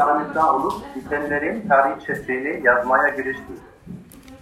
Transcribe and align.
aramızda 0.00 0.54
olup 0.54 0.74
bitenlerin 0.96 1.68
tarihçesini 1.68 2.66
yazmaya 2.66 3.08
girişti. 3.08 3.52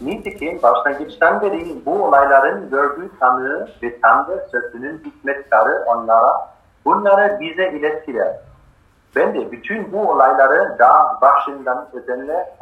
Nitekim 0.01 0.63
başlangıçtan 0.63 1.41
beri 1.41 1.87
bu 1.87 2.05
olayların 2.05 2.71
gördüğü 2.71 3.19
tanığı 3.21 3.69
ve 3.83 4.01
Tanrı 4.01 4.47
sözünün 4.51 5.03
hikmetkarı 5.05 5.85
onlara 5.87 6.51
bunları 6.85 7.41
bize 7.41 7.71
ilettiler. 7.71 8.37
Ben 9.17 9.35
de 9.35 9.53
bütün 9.53 9.93
bu 9.93 10.11
olayları 10.11 10.77
daha 10.79 11.21
başından 11.21 11.89
özenle 11.93 12.55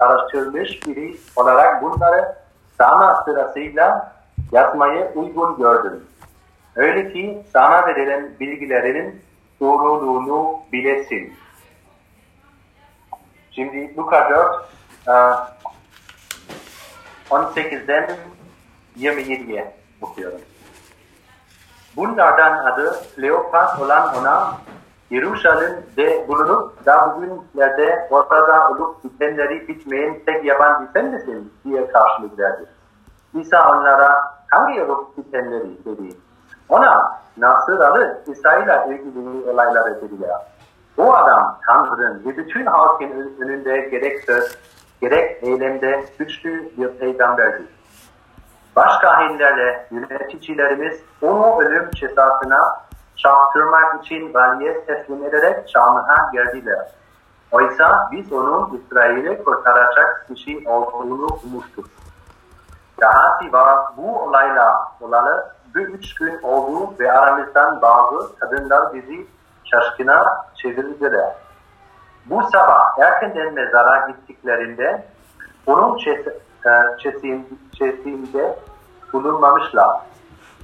araştırmış 0.00 0.86
biri 0.86 1.16
olarak 1.36 1.82
bunları 1.82 2.34
sana 2.78 3.24
sırasıyla 3.24 4.12
yazmayı 4.52 5.12
uygun 5.14 5.56
gördüm. 5.56 6.04
Öyle 6.76 7.12
ki 7.12 7.42
sana 7.52 7.86
verilen 7.86 8.30
bilgilerinin 8.40 9.22
doğruluğunu 9.60 10.58
bilesin. 10.72 11.32
Şimdi 13.56 13.96
Luka 13.96 14.30
4 15.06 15.46
18'den 17.30 18.10
27'ye 18.98 19.76
okuyorum. 20.02 20.40
Bunlardan 21.96 22.64
adı 22.64 22.96
Kleopas 23.14 23.80
olan 23.80 24.14
ona 24.16 24.52
Yeruşalim'de 25.10 26.28
bulunup 26.28 26.86
da 26.86 27.16
bugünlerde 27.16 28.08
ortada 28.10 28.70
olup 28.70 29.04
bitenleri 29.04 29.68
bitmeyen 29.68 30.20
tek 30.26 30.44
yabancı 30.44 30.92
sen 30.92 31.04
misin 31.06 31.52
diye 31.64 31.88
karşılık 31.88 32.38
verdi. 32.38 32.64
İsa 33.34 33.72
onlara 33.72 34.36
hangi 34.48 34.82
olup 34.82 35.16
bitenleri 35.16 35.84
dedi. 35.84 36.16
Ona 36.68 37.20
Nasıralı 37.36 38.22
İsa 38.26 38.56
ile 38.56 38.86
ilgili 38.94 39.50
olayları 39.50 40.00
dediler. 40.00 40.55
O 40.98 41.14
adam 41.14 41.58
Tanrı'nın 41.66 42.24
ve 42.26 42.36
bütün 42.36 42.66
halkın 42.66 43.36
önünde 43.40 43.80
gerek 43.80 44.24
söz, 44.24 44.58
gerek 45.00 45.42
eylemde 45.42 46.04
güçlü 46.18 46.70
bir 46.76 46.88
peygamberdi. 46.88 47.62
Başkahinlerle 48.76 49.86
yöneticilerimiz 49.90 51.00
onu 51.22 51.60
ölüm 51.60 51.90
cezasına 51.90 52.80
çarptırmak 53.16 54.04
için 54.04 54.34
valiye 54.34 54.84
teslim 54.84 55.24
ederek 55.24 55.68
Şam'a 55.68 56.30
geldiler. 56.32 56.88
Oysa 57.52 58.08
biz 58.12 58.32
onun 58.32 58.80
İsrail'i 58.80 59.44
kurtaracak 59.44 60.26
kişi 60.28 60.68
olduğunu 60.68 61.26
umuştuk. 61.44 61.86
Dahası 63.00 63.52
var 63.52 63.78
bu 63.96 64.22
olayla 64.22 64.92
olalı 65.00 65.50
bir 65.74 65.88
üç 65.88 66.14
gün 66.14 66.42
oldu 66.42 66.94
ve 67.00 67.12
aramızdan 67.12 67.82
bazı 67.82 68.38
kadınlar 68.38 68.94
bizi 68.94 69.26
şaşkına 69.70 70.46
çevirdiler. 70.54 71.34
Bu 72.26 72.42
sabah 72.52 72.98
erkenden 72.98 73.54
mezara 73.54 74.08
gittiklerinde 74.08 75.04
onun 75.66 75.98
çesinde 77.78 78.58
bulunmamışlar. 79.12 80.00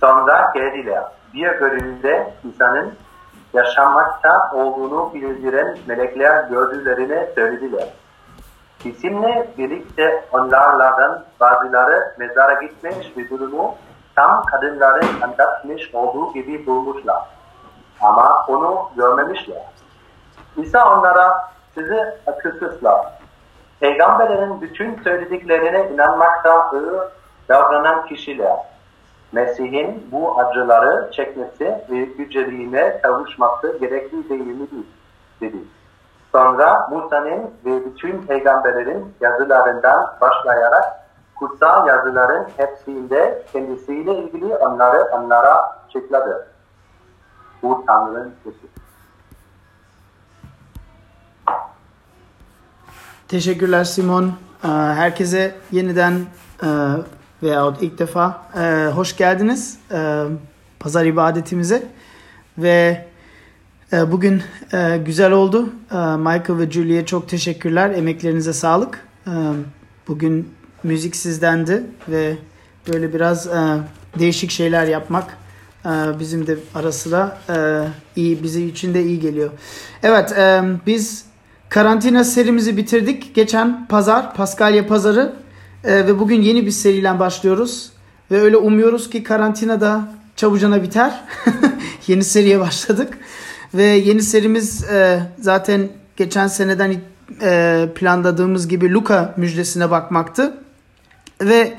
Sonra 0.00 0.50
geldiler. 0.55 1.05
Bir 1.34 1.61
bölümde 1.61 2.34
insanın 2.44 2.94
yaşamakta 3.53 4.50
olduğunu 4.55 5.14
bildiren 5.14 5.78
melekler 5.87 6.44
gördüklerini 6.44 7.28
söylediler. 7.34 7.89
Bizimle 8.84 9.48
birlikte 9.59 10.25
onlardan 10.33 11.25
bazıları 11.41 12.14
mezara 12.19 12.62
gitmiş 12.62 13.12
ve 13.16 13.31
durumu 13.31 13.75
tam 14.16 14.44
kadınların 14.44 15.20
anlatmış 15.20 15.94
olduğu 15.94 16.33
gibi 16.33 16.66
bulmuşlar. 16.66 17.22
Ama 18.03 18.45
onu 18.48 18.91
görmemişler. 18.97 19.62
İsa 20.56 20.98
onlara 20.98 21.48
sizi 21.75 22.14
akılsızlar. 22.27 23.06
Peygamberlerin 23.81 24.61
bütün 24.61 25.03
söylediklerine 25.03 25.91
inanmakta 25.94 26.53
ağır 26.53 27.11
davranan 27.48 28.06
kişiler. 28.06 28.56
Mesih'in 29.33 30.09
bu 30.12 30.41
acıları 30.41 31.10
çekmesi 31.12 31.65
ve 31.91 31.97
yüceliğine 31.97 33.00
kavuşması 33.00 33.78
gerekli 33.78 34.28
değil 34.28 34.47
mi 34.47 34.69
dedi. 35.41 35.56
Sonra 36.32 36.88
Musa'nın 36.91 37.50
ve 37.65 37.84
bütün 37.84 38.22
peygamberlerin 38.22 39.15
yazılarından 39.21 40.15
başlayarak 40.21 40.84
kutsal 41.34 41.87
yazıların 41.87 42.47
hepsinde 42.56 43.43
kendisiyle 43.53 44.15
ilgili 44.15 44.56
onları 44.56 45.09
onlara 45.12 45.72
açıkladı. 45.87 46.52
Bu 47.62 47.84
Tanrı'nın 47.87 48.33
sesi. 48.45 48.73
Teşekkürler 53.28 53.84
Simon. 53.84 54.25
Ee, 54.65 54.69
herkese 54.69 55.55
yeniden 55.72 56.21
e, 56.62 56.69
veyahut 57.43 57.83
ilk 57.83 57.99
defa 57.99 58.43
e, 58.56 58.87
hoş 58.95 59.17
geldiniz 59.17 59.78
e, 59.93 60.25
pazar 60.81 61.05
ibadetimize 61.05 61.83
ve 62.59 63.06
bugün 63.93 64.43
güzel 65.05 65.33
oldu. 65.33 65.72
Michael 66.19 66.59
ve 66.59 66.71
Julie'ye 66.71 67.06
çok 67.06 67.28
teşekkürler. 67.28 67.91
Emeklerinize 67.91 68.53
sağlık. 68.53 69.09
Bugün 70.09 70.55
müzik 70.83 71.17
sizdendi 71.17 71.83
ve 72.09 72.37
böyle 72.89 73.15
biraz 73.15 73.49
değişik 74.19 74.51
şeyler 74.51 74.87
yapmak 74.87 75.39
bizim 76.20 76.47
de 76.47 76.59
ara 76.75 76.93
sıra 76.93 77.38
iyi 78.16 78.43
bizi 78.43 78.66
için 78.66 78.94
de 78.94 79.03
iyi 79.04 79.20
geliyor. 79.20 79.50
Evet 80.03 80.34
biz 80.87 81.25
Karantina 81.72 82.25
serimizi 82.25 82.76
bitirdik. 82.76 83.34
Geçen 83.34 83.87
pazar, 83.87 84.34
Paskalya 84.34 84.87
pazarı 84.87 85.32
e, 85.84 85.94
ve 86.06 86.19
bugün 86.19 86.42
yeni 86.42 86.66
bir 86.66 86.71
seriyle 86.71 87.19
başlıyoruz. 87.19 87.92
Ve 88.31 88.41
öyle 88.41 88.56
umuyoruz 88.56 89.10
ki 89.10 89.22
karantina 89.22 89.81
da 89.81 90.09
çabucana 90.37 90.82
biter. 90.82 91.21
yeni 92.06 92.25
seriye 92.25 92.60
başladık. 92.60 93.19
Ve 93.75 93.82
yeni 93.82 94.22
serimiz 94.22 94.84
e, 94.84 95.22
zaten 95.38 95.88
geçen 96.16 96.47
seneden 96.47 96.97
e, 97.42 97.88
planladığımız 97.94 98.69
gibi 98.69 98.92
Luka 98.92 99.34
müjdesine 99.37 99.91
bakmaktı. 99.91 100.54
Ve 101.41 101.75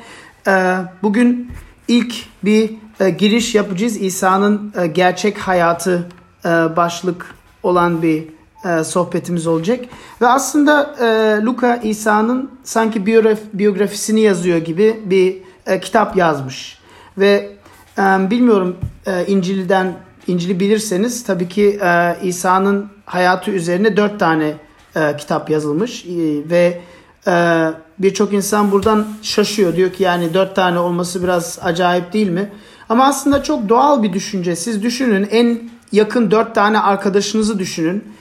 e, 0.47 0.75
bugün 1.03 1.51
ilk 1.87 2.15
bir 2.43 2.71
e, 2.99 3.09
giriş 3.09 3.55
yapacağız. 3.55 4.01
İsa'nın 4.01 4.73
e, 4.77 4.87
gerçek 4.87 5.37
hayatı 5.37 6.07
e, 6.45 6.49
başlık 6.49 7.35
olan 7.63 8.01
bir 8.01 8.23
e, 8.65 8.83
sohbetimiz 8.83 9.47
olacak. 9.47 9.85
Ve 10.21 10.27
aslında 10.27 10.95
e, 11.01 11.41
Luka 11.45 11.75
İsa'nın 11.75 12.51
sanki 12.63 13.05
biyograf, 13.05 13.39
biyografisini 13.53 14.21
yazıyor 14.21 14.57
gibi 14.57 15.01
bir 15.05 15.37
e, 15.65 15.79
kitap 15.79 16.17
yazmış. 16.17 16.77
Ve 17.17 17.51
e, 17.97 18.01
bilmiyorum 18.01 18.77
e, 19.07 19.25
İncil'den 19.25 19.93
İncil'i 20.27 20.59
bilirseniz 20.59 21.23
tabii 21.23 21.49
ki 21.49 21.79
e, 21.83 22.15
İsa'nın 22.23 22.89
hayatı 23.05 23.51
üzerine 23.51 23.97
dört 23.97 24.19
tane 24.19 24.53
e, 24.95 25.17
kitap 25.17 25.49
yazılmış 25.49 26.05
e, 26.05 26.09
ve 26.49 26.81
e, 27.27 27.67
birçok 27.99 28.33
insan 28.33 28.71
buradan 28.71 29.07
şaşıyor. 29.21 29.75
Diyor 29.75 29.93
ki 29.93 30.03
yani 30.03 30.33
dört 30.33 30.55
tane 30.55 30.79
olması 30.79 31.23
biraz 31.23 31.59
acayip 31.61 32.13
değil 32.13 32.29
mi? 32.29 32.51
Ama 32.89 33.05
aslında 33.05 33.43
çok 33.43 33.69
doğal 33.69 34.03
bir 34.03 34.13
düşünce. 34.13 34.55
Siz 34.55 34.83
düşünün 34.83 35.27
en 35.31 35.69
yakın 35.91 36.31
dört 36.31 36.55
tane 36.55 36.79
arkadaşınızı 36.79 37.59
düşünün 37.59 38.13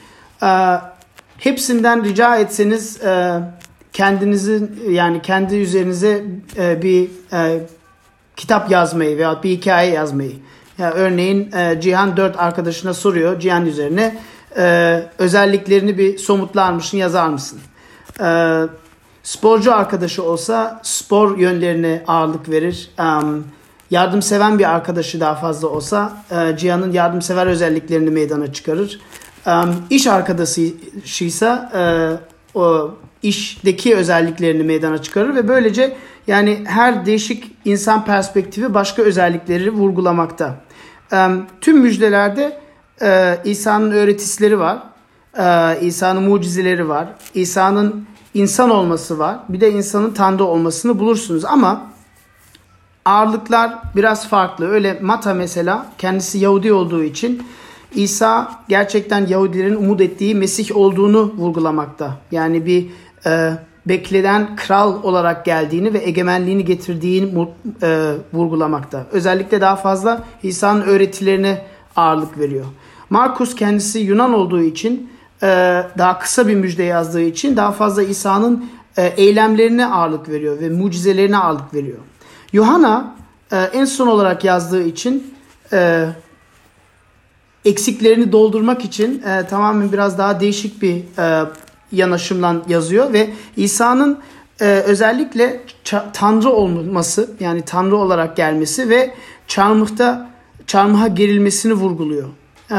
e, 0.42 0.78
hepsinden 1.38 2.04
rica 2.04 2.36
etseniz 2.36 3.02
e, 3.02 3.40
kendinizin 3.92 4.82
yani 4.90 5.22
kendi 5.22 5.56
üzerinize 5.56 6.24
e, 6.56 6.82
bir 6.82 7.10
e, 7.32 7.66
kitap 8.36 8.70
yazmayı 8.70 9.18
veya 9.18 9.42
bir 9.42 9.50
hikaye 9.50 9.90
yazmayı. 9.92 10.32
Yani 10.78 10.94
örneğin 10.94 11.52
e, 11.52 11.80
Cihan 11.80 12.16
dört 12.16 12.38
arkadaşına 12.38 12.94
soruyor 12.94 13.40
Cihan 13.40 13.66
üzerine 13.66 14.16
e, 14.56 15.02
özelliklerini 15.18 15.98
bir 15.98 16.18
somutlar 16.18 16.72
mısın 16.72 16.98
yazar 16.98 17.28
mısın? 17.28 17.60
E, 18.20 18.60
sporcu 19.22 19.74
arkadaşı 19.74 20.22
olsa 20.22 20.80
spor 20.82 21.38
yönlerine 21.38 22.02
ağırlık 22.06 22.48
verir. 22.48 22.90
Um, 22.98 23.44
yardımseven 23.92 24.58
bir 24.58 24.74
arkadaşı 24.74 25.20
daha 25.20 25.34
fazla 25.34 25.68
olsa 25.68 26.12
e, 26.30 26.56
Cihan'ın 26.56 26.92
yardımsever 26.92 27.46
özelliklerini 27.46 28.10
meydana 28.10 28.52
çıkarır 28.52 29.00
um, 29.46 29.74
iş 29.90 30.06
arkadaşıysa 30.06 31.70
e, 31.74 31.82
o 32.58 32.90
işteki 33.22 33.96
özelliklerini 33.96 34.62
meydana 34.62 35.02
çıkarır 35.02 35.34
ve 35.34 35.48
böylece 35.48 35.96
yani 36.26 36.60
her 36.64 37.06
değişik 37.06 37.56
insan 37.64 38.04
perspektifi 38.04 38.74
başka 38.74 39.02
özellikleri 39.02 39.70
vurgulamakta. 39.70 40.54
Um, 41.12 41.46
tüm 41.60 41.78
müjdelerde 41.78 42.60
e, 43.02 43.38
İsa'nın 43.44 43.90
öğretisleri 43.90 44.58
var. 44.58 44.78
E, 45.38 45.78
İsa'nın 45.80 46.22
mucizeleri 46.22 46.88
var. 46.88 47.08
İsa'nın 47.34 48.06
insan 48.34 48.70
olması 48.70 49.18
var. 49.18 49.38
Bir 49.48 49.60
de 49.60 49.70
insanın 49.70 50.10
Tanrı 50.14 50.44
olmasını 50.44 50.98
bulursunuz 50.98 51.44
ama 51.44 51.91
ağırlıklar 53.04 53.78
biraz 53.96 54.28
farklı. 54.28 54.68
Öyle 54.68 54.98
Mata 55.00 55.34
mesela 55.34 55.86
kendisi 55.98 56.38
Yahudi 56.38 56.72
olduğu 56.72 57.04
için 57.04 57.42
İsa 57.94 58.52
gerçekten 58.68 59.26
Yahudilerin 59.26 59.76
umut 59.76 60.00
ettiği 60.00 60.34
Mesih 60.34 60.76
olduğunu 60.76 61.32
vurgulamakta. 61.36 62.18
Yani 62.30 62.66
bir 62.66 62.86
e, 63.26 63.52
beklenen 63.86 64.56
kral 64.56 65.02
olarak 65.02 65.44
geldiğini 65.44 65.94
ve 65.94 65.98
egemenliğini 65.98 66.64
getirdiğini 66.64 67.48
e, 67.82 68.12
vurgulamakta. 68.32 69.06
Özellikle 69.12 69.60
daha 69.60 69.76
fazla 69.76 70.24
İsa'nın 70.42 70.82
öğretilerine 70.82 71.64
ağırlık 71.96 72.38
veriyor. 72.38 72.64
Markus 73.10 73.54
kendisi 73.54 73.98
Yunan 73.98 74.34
olduğu 74.34 74.62
için 74.62 75.10
e, 75.42 75.46
daha 75.98 76.18
kısa 76.18 76.48
bir 76.48 76.54
müjde 76.54 76.82
yazdığı 76.82 77.22
için 77.22 77.56
daha 77.56 77.72
fazla 77.72 78.02
İsa'nın 78.02 78.64
e, 78.98 79.06
eylemlerine 79.06 79.86
ağırlık 79.86 80.28
veriyor 80.28 80.60
ve 80.60 80.70
mucizelerine 80.70 81.36
ağırlık 81.38 81.74
veriyor. 81.74 81.98
Yohana 82.52 83.14
e, 83.52 83.56
en 83.56 83.84
son 83.84 84.06
olarak 84.06 84.44
yazdığı 84.44 84.82
için 84.82 85.34
e, 85.72 86.06
eksiklerini 87.64 88.32
doldurmak 88.32 88.84
için 88.84 89.22
e, 89.22 89.46
tamamen 89.46 89.92
biraz 89.92 90.18
daha 90.18 90.40
değişik 90.40 90.82
bir 90.82 90.96
e, 91.18 91.46
yanaşımla 91.92 92.56
yazıyor 92.68 93.12
ve 93.12 93.30
İsa'nın 93.56 94.18
e, 94.60 94.64
özellikle 94.64 95.60
Tanrı 96.12 96.50
olması 96.50 97.30
yani 97.40 97.62
Tanrı 97.62 97.96
olarak 97.96 98.36
gelmesi 98.36 98.88
ve 98.88 99.14
çarmıhta 99.46 100.30
çarmıha 100.66 101.08
gerilmesini 101.08 101.72
vurguluyor. 101.72 102.28
E, 102.70 102.76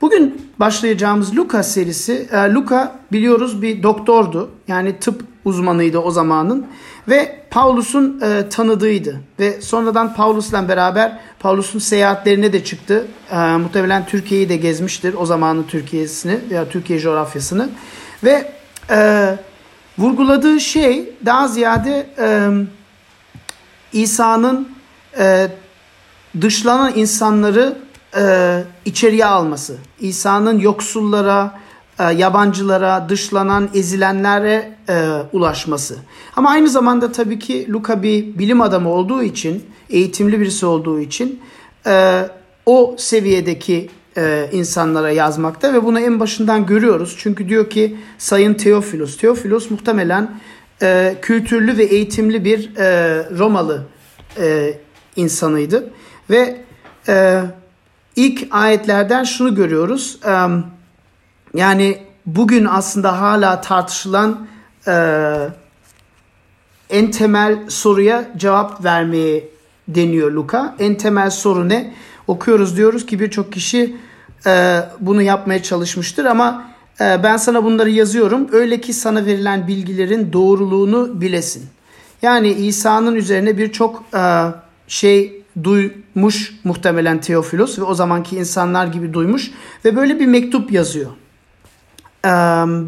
bugün 0.00 0.50
başlayacağımız 0.60 1.36
Luka 1.36 1.62
serisi, 1.62 2.28
e, 2.32 2.36
Luka 2.36 2.98
biliyoruz 3.12 3.62
bir 3.62 3.82
doktordu 3.82 4.50
yani 4.68 4.98
tıp 4.98 5.24
uzmanıydı 5.44 5.98
o 5.98 6.10
zamanın 6.10 6.66
ve 7.08 7.40
Paulus'un 7.50 8.20
e, 8.20 8.48
tanıdığıydı 8.48 9.20
ve 9.38 9.60
sonradan 9.60 10.14
Paulus'la 10.14 10.68
beraber 10.68 11.18
Paulus'un 11.38 11.78
seyahatlerine 11.78 12.52
de 12.52 12.64
çıktı. 12.64 13.06
E, 13.32 13.36
muhtemelen 13.36 14.06
Türkiye'yi 14.06 14.48
de 14.48 14.56
gezmiştir 14.56 15.14
o 15.14 15.26
zamanın 15.26 15.62
Türkiye'sini 15.62 16.38
veya 16.50 16.68
Türkiye 16.68 16.98
coğrafyasını 16.98 17.68
ve 18.24 18.52
e, 18.90 19.36
vurguladığı 19.98 20.60
şey 20.60 21.14
daha 21.26 21.48
ziyade 21.48 22.06
e, 22.18 22.50
İsa'nın 23.92 24.68
e, 25.18 25.48
dışlanan 26.40 26.92
insanları 26.96 27.76
e, 28.16 28.62
içeriye 28.84 29.26
alması. 29.26 29.76
İsa'nın 30.00 30.58
yoksullara, 30.58 31.58
e, 31.98 32.04
yabancılara, 32.04 33.08
dışlanan, 33.08 33.68
ezilenlere 33.74 34.72
e, 34.88 35.08
ulaşması. 35.32 35.96
Ama 36.36 36.50
aynı 36.50 36.68
zamanda 36.68 37.12
tabii 37.12 37.38
ki 37.38 37.72
Luka 37.72 38.02
bir 38.02 38.38
bilim 38.38 38.60
adamı 38.60 38.88
olduğu 38.88 39.22
için, 39.22 39.64
eğitimli 39.90 40.40
birisi 40.40 40.66
olduğu 40.66 41.00
için 41.00 41.40
e, 41.86 42.22
o 42.66 42.96
seviyedeki 42.98 43.90
e, 44.16 44.48
insanlara 44.52 45.10
yazmakta 45.10 45.72
ve 45.72 45.84
bunu 45.84 46.00
en 46.00 46.20
başından 46.20 46.66
görüyoruz. 46.66 47.16
Çünkü 47.18 47.48
diyor 47.48 47.70
ki 47.70 47.96
Sayın 48.18 48.54
Teofilos. 48.54 49.16
Teofilos 49.16 49.70
muhtemelen 49.70 50.40
e, 50.82 51.16
kültürlü 51.22 51.78
ve 51.78 51.84
eğitimli 51.84 52.44
bir 52.44 52.76
e, 52.76 52.86
Romalı 53.38 53.82
e, 54.40 54.74
insanıydı. 55.16 55.90
Ve 56.30 56.56
e, 57.08 57.42
ilk 58.16 58.46
ayetlerden 58.50 59.24
şunu 59.24 59.54
görüyoruz. 59.54 60.18
E, 60.26 60.32
yani 61.56 61.98
bugün 62.26 62.64
aslında 62.64 63.20
hala 63.20 63.60
tartışılan 63.60 64.46
e, 64.86 64.94
en 66.90 67.10
temel 67.10 67.58
soruya 67.68 68.30
cevap 68.36 68.84
vermeye 68.84 69.48
deniyor 69.88 70.30
Luka. 70.30 70.74
En 70.78 70.94
temel 70.94 71.30
soru 71.30 71.68
ne? 71.68 71.94
Okuyoruz 72.26 72.76
diyoruz 72.76 73.06
ki 73.06 73.20
birçok 73.20 73.52
kişi 73.52 73.96
e, 74.46 74.80
bunu 75.00 75.22
yapmaya 75.22 75.62
çalışmıştır 75.62 76.24
ama 76.24 76.64
e, 77.00 77.22
ben 77.22 77.36
sana 77.36 77.64
bunları 77.64 77.90
yazıyorum. 77.90 78.48
Öyle 78.52 78.80
ki 78.80 78.92
sana 78.92 79.26
verilen 79.26 79.68
bilgilerin 79.68 80.32
doğruluğunu 80.32 81.20
bilesin. 81.20 81.66
Yani 82.22 82.48
İsa'nın 82.52 83.14
üzerine 83.14 83.58
birçok 83.58 84.04
e, 84.14 84.44
şey 84.88 85.42
duymuş 85.64 86.54
muhtemelen 86.64 87.20
Teofilos 87.20 87.78
ve 87.78 87.82
o 87.82 87.94
zamanki 87.94 88.36
insanlar 88.36 88.86
gibi 88.86 89.12
duymuş 89.12 89.50
ve 89.84 89.96
böyle 89.96 90.20
bir 90.20 90.26
mektup 90.26 90.72
yazıyor. 90.72 91.10
E, 92.26 92.30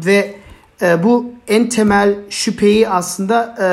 ve 0.05 0.35
e, 0.81 1.03
bu 1.03 1.31
en 1.47 1.69
temel 1.69 2.15
şüpheyi 2.29 2.89
aslında 2.89 3.55
e, 3.61 3.67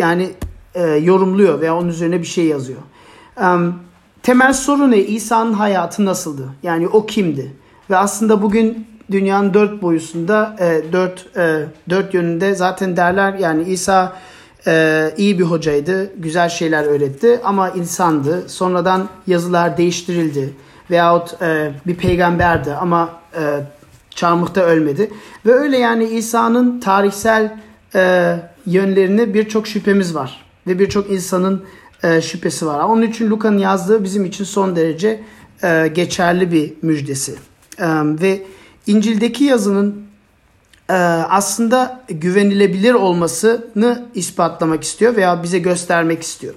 yani 0.00 0.30
e, 0.74 0.82
yorumluyor 0.82 1.60
veya 1.60 1.76
onun 1.76 1.88
üzerine 1.88 2.20
bir 2.20 2.26
şey 2.26 2.46
yazıyor. 2.46 2.80
E, 3.40 3.46
temel 4.22 4.52
soru 4.52 4.90
ne? 4.90 4.98
İsa'nın 4.98 5.52
hayatı 5.52 6.04
nasıldı? 6.04 6.48
Yani 6.62 6.88
o 6.88 7.06
kimdi? 7.06 7.52
Ve 7.90 7.96
aslında 7.96 8.42
bugün 8.42 8.86
dünyanın 9.10 9.54
dört 9.54 9.82
boyusunda, 9.82 10.56
e, 10.60 10.92
dört, 10.92 11.36
e, 11.36 11.64
dört 11.90 12.14
yönünde 12.14 12.54
zaten 12.54 12.96
derler 12.96 13.34
yani 13.34 13.62
İsa 13.62 14.12
e, 14.66 15.14
iyi 15.16 15.38
bir 15.38 15.44
hocaydı, 15.44 16.12
güzel 16.16 16.48
şeyler 16.48 16.84
öğretti 16.84 17.40
ama 17.44 17.70
insandı. 17.70 18.48
Sonradan 18.48 19.08
yazılar 19.26 19.76
değiştirildi 19.76 20.54
veyahut 20.90 21.42
e, 21.42 21.72
bir 21.86 21.94
peygamberdi 21.94 22.74
ama 22.74 23.10
e, 23.34 23.40
çarmıhta 24.10 24.60
ölmedi. 24.60 25.10
Ve 25.46 25.52
öyle 25.52 25.78
yani 25.78 26.04
İsa'nın 26.04 26.80
tarihsel 26.80 27.56
e, 27.94 28.36
yönlerini 28.66 29.34
birçok 29.34 29.66
şüphemiz 29.66 30.14
var. 30.14 30.44
Ve 30.66 30.78
birçok 30.78 31.10
insanın 31.10 31.64
e, 32.02 32.20
şüphesi 32.20 32.66
var. 32.66 32.84
Onun 32.84 33.02
için 33.02 33.30
Luka'nın 33.30 33.58
yazdığı 33.58 34.04
bizim 34.04 34.24
için 34.24 34.44
son 34.44 34.76
derece 34.76 35.20
e, 35.62 35.90
geçerli 35.94 36.52
bir 36.52 36.72
müjdesi. 36.82 37.34
E, 37.78 37.86
ve 38.04 38.42
İncil'deki 38.86 39.44
yazının 39.44 40.02
e, 40.90 40.92
aslında 41.28 42.04
güvenilebilir 42.08 42.94
olmasını 42.94 44.06
ispatlamak 44.14 44.84
istiyor 44.84 45.16
veya 45.16 45.42
bize 45.42 45.58
göstermek 45.58 46.22
istiyor. 46.22 46.54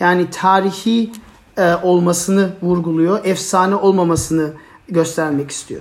Yani 0.00 0.30
tarihi 0.30 1.10
e, 1.58 1.74
olmasını 1.74 2.50
vurguluyor, 2.62 3.24
efsane 3.24 3.74
olmamasını 3.74 4.52
göstermek 4.88 5.50
istiyor. 5.50 5.80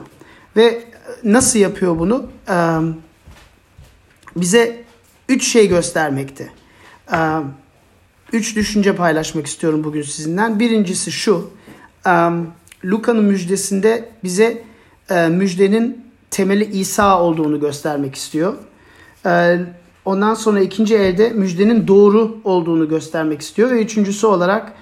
Ve 0.56 0.84
nasıl 1.24 1.60
yapıyor 1.60 2.00
bunu? 2.00 2.26
E, 2.50 2.56
bize 4.36 4.84
üç 5.30 5.48
şey 5.48 5.68
göstermekte. 5.68 6.50
E, 7.14 7.18
üç 8.34 8.56
düşünce 8.56 8.96
paylaşmak 8.96 9.48
istiyorum 9.48 9.84
bugün 9.84 10.02
sizinden. 10.02 10.60
Birincisi 10.60 11.12
şu. 11.12 11.50
Luka'nın 12.86 13.26
müjdesinde 13.26 14.10
bize 14.24 14.64
müjdenin 15.30 16.06
temeli 16.32 16.66
İsa 16.66 17.22
olduğunu 17.22 17.60
göstermek 17.60 18.16
istiyor. 18.16 18.54
Ondan 20.06 20.34
sonra 20.34 20.60
ikinci 20.60 20.96
elde 20.96 21.30
müjdenin 21.30 21.88
doğru 21.88 22.38
olduğunu 22.44 22.90
göstermek 22.90 23.42
istiyor. 23.42 23.70
Ve 23.70 23.82
üçüncüsü 23.82 24.28
olarak 24.28 24.74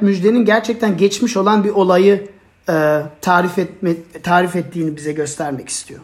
müjdenin 0.00 0.44
gerçekten 0.44 0.96
geçmiş 0.96 1.36
olan 1.36 1.64
bir 1.64 1.70
olayı 1.70 2.28
tarif, 3.20 3.58
etme, 3.58 3.94
tarif 4.22 4.56
ettiğini 4.56 4.96
bize 4.96 5.12
göstermek 5.12 5.68
istiyor. 5.68 6.00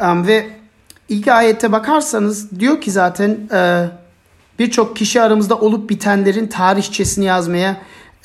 Ve 0.00 0.46
ilk 1.08 1.28
ayette 1.28 1.72
bakarsanız 1.72 2.60
diyor 2.60 2.80
ki 2.80 2.90
zaten 2.90 3.48
birçok 4.58 4.96
kişi 4.96 5.20
aramızda 5.20 5.58
olup 5.58 5.90
bitenlerin 5.90 6.46
tarihçesini 6.46 7.24
yazmaya 7.24 7.76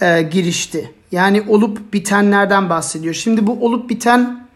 e, 0.01 0.21
girişti. 0.21 0.91
Yani 1.11 1.43
olup 1.47 1.93
bitenlerden 1.93 2.69
bahsediyor. 2.69 3.13
Şimdi 3.13 3.47
bu 3.47 3.65
olup 3.65 3.89
biten 3.89 4.47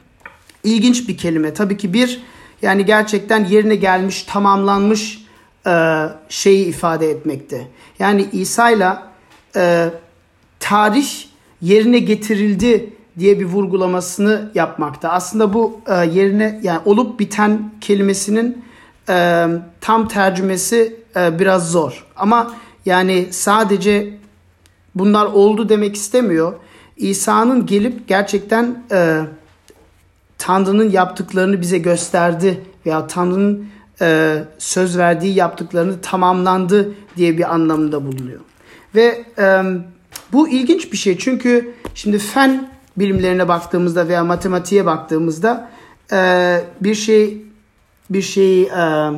ilginç 0.63 1.07
bir 1.07 1.17
kelime. 1.17 1.53
Tabii 1.53 1.77
ki 1.77 1.93
bir 1.93 2.21
yani 2.61 2.85
gerçekten 2.85 3.45
yerine 3.45 3.75
gelmiş, 3.75 4.23
tamamlanmış 4.23 5.25
e, 5.67 6.03
şeyi 6.29 6.65
ifade 6.65 7.09
etmekte. 7.09 7.67
Yani 7.99 8.29
İsa 8.31 8.69
ile 8.69 8.89
e, 9.55 9.89
tarih 10.59 11.25
yerine 11.63 11.99
getirildi 11.99 12.93
diye 13.19 13.39
bir 13.39 13.45
vurgulamasını 13.45 14.51
yapmakta. 14.55 15.09
Aslında 15.09 15.53
bu 15.53 15.79
e, 15.87 15.93
yerine 15.93 16.59
yani 16.63 16.79
olup 16.85 17.19
biten 17.19 17.71
kelimesinin 17.81 18.63
e, 19.09 19.47
tam 19.81 20.07
tercümesi 20.07 20.95
e, 21.15 21.39
biraz 21.39 21.71
zor. 21.71 22.05
Ama 22.15 22.53
yani 22.85 23.27
sadece 23.31 24.13
bunlar 24.95 25.25
oldu 25.25 25.69
demek 25.69 25.95
istemiyor. 25.95 26.53
İsa'nın 26.97 27.65
gelip 27.65 28.07
gerçekten 28.07 28.83
e, 28.91 29.21
Tanrı'nın 30.37 30.89
yaptıklarını 30.89 31.61
bize 31.61 31.77
gösterdi 31.77 32.61
veya 32.85 33.07
Tanrı'nın 33.07 33.67
e, 34.01 34.37
söz 34.57 34.97
verdiği 34.97 35.35
yaptıklarını 35.35 36.01
tamamlandı 36.01 36.93
diye 37.17 37.37
bir 37.37 37.53
anlamında 37.53 38.05
bulunuyor. 38.05 38.39
Ve 38.95 39.25
e, 39.37 39.63
bu 40.33 40.49
ilginç 40.49 40.91
bir 40.91 40.97
şey 40.97 41.17
çünkü 41.17 41.73
şimdi 41.95 42.19
fen 42.19 42.69
bilimlerine 42.97 43.47
baktığımızda 43.47 44.07
veya 44.07 44.23
matematiğe 44.23 44.85
baktığımızda 44.85 45.69
e, 46.11 46.59
bir 46.81 46.95
şey 46.95 47.41
bir 48.09 48.21
şeyi 48.21 48.65
e, 48.65 49.11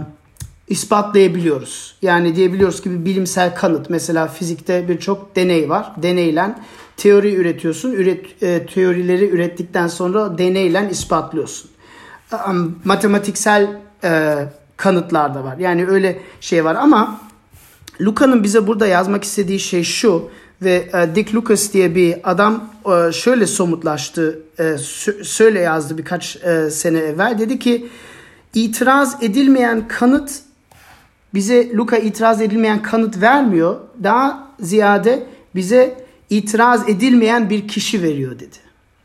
ispatlayabiliyoruz. 0.67 1.97
Yani 2.01 2.35
diyebiliyoruz 2.35 2.81
ki 2.81 2.91
bir 2.91 3.05
bilimsel 3.05 3.55
kanıt. 3.55 3.89
Mesela 3.89 4.27
fizikte 4.27 4.87
birçok 4.87 5.35
deney 5.35 5.69
var. 5.69 5.91
Deneyle 5.97 6.55
teori 6.97 7.35
üretiyorsun. 7.35 7.91
Üret, 7.91 8.43
e, 8.43 8.65
teorileri 8.65 9.29
ürettikten 9.29 9.87
sonra 9.87 10.37
deneyle 10.37 10.87
ispatlıyorsun. 10.91 11.71
Matematiksel 12.83 13.67
kanıtlar 14.77 15.35
da 15.35 15.43
var. 15.43 15.57
Yani 15.57 15.87
öyle 15.87 16.19
şey 16.41 16.65
var 16.65 16.75
ama 16.75 17.19
Luca'nın 18.01 18.43
bize 18.43 18.67
burada 18.67 18.87
yazmak 18.87 19.23
istediği 19.23 19.59
şey 19.59 19.83
şu 19.83 20.29
ve 20.65 20.89
e, 20.93 21.15
Dick 21.15 21.36
Lucas 21.36 21.74
diye 21.74 21.95
bir 21.95 22.31
adam 22.31 22.69
e, 22.86 23.12
şöyle 23.12 23.48
somutlaştı, 23.48 24.39
e, 24.60 24.77
söyle 25.24 25.60
yazdı 25.60 25.98
birkaç 25.98 26.36
e, 26.36 26.69
sene 26.69 26.98
evvel. 26.98 27.39
Dedi 27.39 27.60
ki 27.60 27.88
itiraz 28.53 29.24
edilmeyen 29.24 29.88
kanıt 29.88 30.31
bize 31.34 31.74
Luka 31.74 31.98
itiraz 31.98 32.41
edilmeyen 32.41 32.81
kanıt 32.81 33.22
vermiyor. 33.22 33.79
Daha 34.03 34.48
ziyade 34.60 35.24
bize 35.55 36.05
itiraz 36.29 36.89
edilmeyen 36.89 37.50
bir 37.50 37.67
kişi 37.67 38.03
veriyor 38.03 38.39
dedi. 38.39 38.57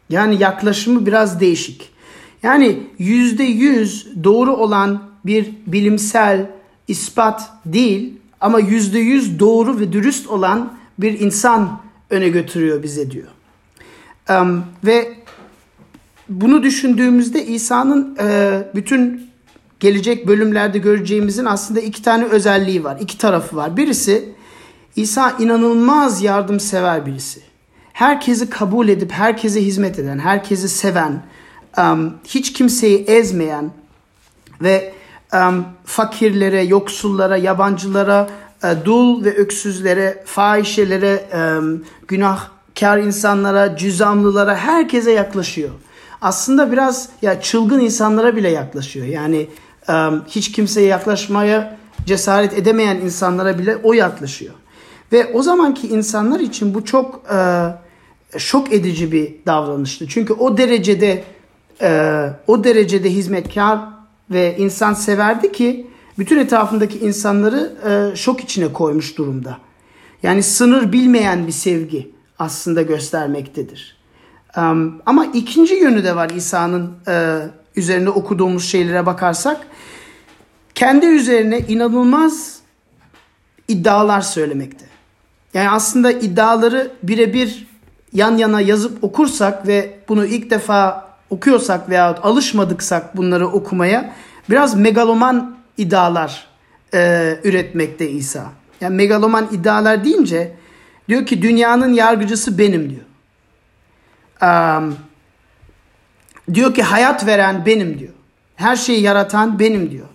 Yani 0.08 0.42
yaklaşımı 0.42 1.06
biraz 1.06 1.40
değişik. 1.40 1.90
Yani 2.42 2.82
yüzde 2.98 3.44
yüz 3.44 4.06
doğru 4.24 4.52
olan 4.56 5.02
bir 5.26 5.50
bilimsel 5.66 6.50
ispat 6.88 7.50
değil 7.66 8.12
ama 8.40 8.60
yüzde 8.60 8.98
yüz 8.98 9.38
doğru 9.38 9.80
ve 9.80 9.92
dürüst 9.92 10.26
olan 10.26 10.79
bir 11.02 11.20
insan 11.20 11.80
öne 12.10 12.28
götürüyor 12.28 12.82
bize 12.82 13.10
diyor. 13.10 13.28
Um, 14.30 14.64
ve 14.84 15.12
bunu 16.28 16.62
düşündüğümüzde 16.62 17.46
İsa'nın 17.46 18.16
e, 18.20 18.58
bütün 18.74 19.30
gelecek 19.80 20.26
bölümlerde 20.26 20.78
göreceğimizin 20.78 21.44
aslında 21.44 21.80
iki 21.80 22.02
tane 22.02 22.24
özelliği 22.24 22.84
var. 22.84 22.96
iki 23.00 23.18
tarafı 23.18 23.56
var. 23.56 23.76
Birisi 23.76 24.28
İsa 24.96 25.30
inanılmaz 25.38 26.22
yardımsever 26.22 27.06
birisi. 27.06 27.40
Herkesi 27.92 28.50
kabul 28.50 28.88
edip 28.88 29.12
herkese 29.12 29.64
hizmet 29.64 29.98
eden, 29.98 30.18
herkesi 30.18 30.68
seven, 30.68 31.22
um, 31.78 32.14
hiç 32.24 32.52
kimseyi 32.52 32.98
ezmeyen 33.04 33.70
ve 34.62 34.92
um, 35.34 35.64
fakirlere, 35.84 36.62
yoksullara, 36.62 37.36
yabancılara, 37.36 38.28
uh, 38.64 38.84
dul 38.84 39.24
ve 39.24 39.36
öksüzlere, 39.36 40.22
fahişelere, 40.26 41.24
um, 41.58 41.84
günahkar 42.08 42.98
insanlara, 42.98 43.76
cüzamlılara 43.76 44.56
herkese 44.56 45.12
yaklaşıyor. 45.12 45.70
Aslında 46.20 46.72
biraz 46.72 47.08
ya 47.22 47.40
çılgın 47.40 47.80
insanlara 47.80 48.36
bile 48.36 48.50
yaklaşıyor. 48.50 49.06
Yani 49.06 49.48
hiç 50.26 50.52
kimseye 50.52 50.86
yaklaşmaya 50.86 51.78
cesaret 52.06 52.52
edemeyen 52.52 52.96
insanlara 52.96 53.58
bile 53.58 53.76
o 53.76 53.92
yaklaşıyor. 53.92 54.54
Ve 55.12 55.30
o 55.34 55.42
zamanki 55.42 55.88
insanlar 55.88 56.40
için 56.40 56.74
bu 56.74 56.84
çok 56.84 57.22
şok 58.38 58.72
edici 58.72 59.12
bir 59.12 59.34
davranıştı. 59.46 60.08
Çünkü 60.08 60.32
o 60.32 60.56
derecede 60.56 61.24
o 62.46 62.64
derecede 62.64 63.10
hizmetkar 63.10 63.78
ve 64.30 64.56
insan 64.58 64.94
severdi 64.94 65.52
ki 65.52 65.86
bütün 66.20 66.38
etrafındaki 66.38 66.98
insanları 66.98 67.72
şok 68.16 68.40
içine 68.40 68.72
koymuş 68.72 69.18
durumda. 69.18 69.58
Yani 70.22 70.42
sınır 70.42 70.92
bilmeyen 70.92 71.46
bir 71.46 71.52
sevgi 71.52 72.10
aslında 72.38 72.82
göstermektedir. 72.82 73.96
ama 75.06 75.26
ikinci 75.34 75.74
yönü 75.74 76.04
de 76.04 76.16
var 76.16 76.30
İsa'nın 76.30 76.90
üzerine 77.76 78.10
okuduğumuz 78.10 78.64
şeylere 78.64 79.06
bakarsak 79.06 79.66
kendi 80.74 81.06
üzerine 81.06 81.58
inanılmaz 81.58 82.58
iddialar 83.68 84.20
söylemekte. 84.20 84.84
Yani 85.54 85.70
aslında 85.70 86.12
iddiaları 86.12 86.90
birebir 87.02 87.66
yan 88.12 88.36
yana 88.36 88.60
yazıp 88.60 89.04
okursak 89.04 89.66
ve 89.66 89.98
bunu 90.08 90.26
ilk 90.26 90.50
defa 90.50 91.10
okuyorsak 91.30 91.88
veya 91.88 92.16
alışmadıksak 92.22 93.16
bunları 93.16 93.48
okumaya 93.48 94.14
biraz 94.50 94.76
megaloman 94.76 95.49
iddialar 95.80 96.46
e, 96.94 97.38
üretmekte 97.44 98.10
İsa. 98.10 98.52
Yani 98.80 98.96
megaloman 98.96 99.48
iddialar 99.52 100.04
deyince 100.04 100.52
diyor 101.08 101.26
ki 101.26 101.42
dünyanın 101.42 101.92
yargıcısı 101.92 102.58
benim 102.58 102.90
diyor. 102.90 103.04
Um, 104.42 104.96
diyor 106.54 106.74
ki 106.74 106.82
hayat 106.82 107.26
veren 107.26 107.66
benim 107.66 107.98
diyor. 107.98 108.12
Her 108.56 108.76
şeyi 108.76 109.02
yaratan 109.02 109.58
benim 109.58 109.90
diyor. 109.90 110.06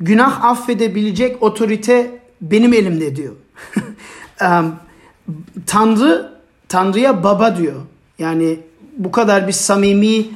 Günah 0.00 0.44
affedebilecek 0.44 1.42
otorite 1.42 2.20
benim 2.40 2.72
elimde 2.72 3.16
diyor. 3.16 3.34
um, 4.40 4.76
Tanrı, 5.66 6.32
Tanrı'ya 6.68 7.24
baba 7.24 7.56
diyor. 7.56 7.80
Yani 8.18 8.60
bu 8.96 9.10
kadar 9.10 9.46
bir 9.46 9.52
samimi 9.52 10.26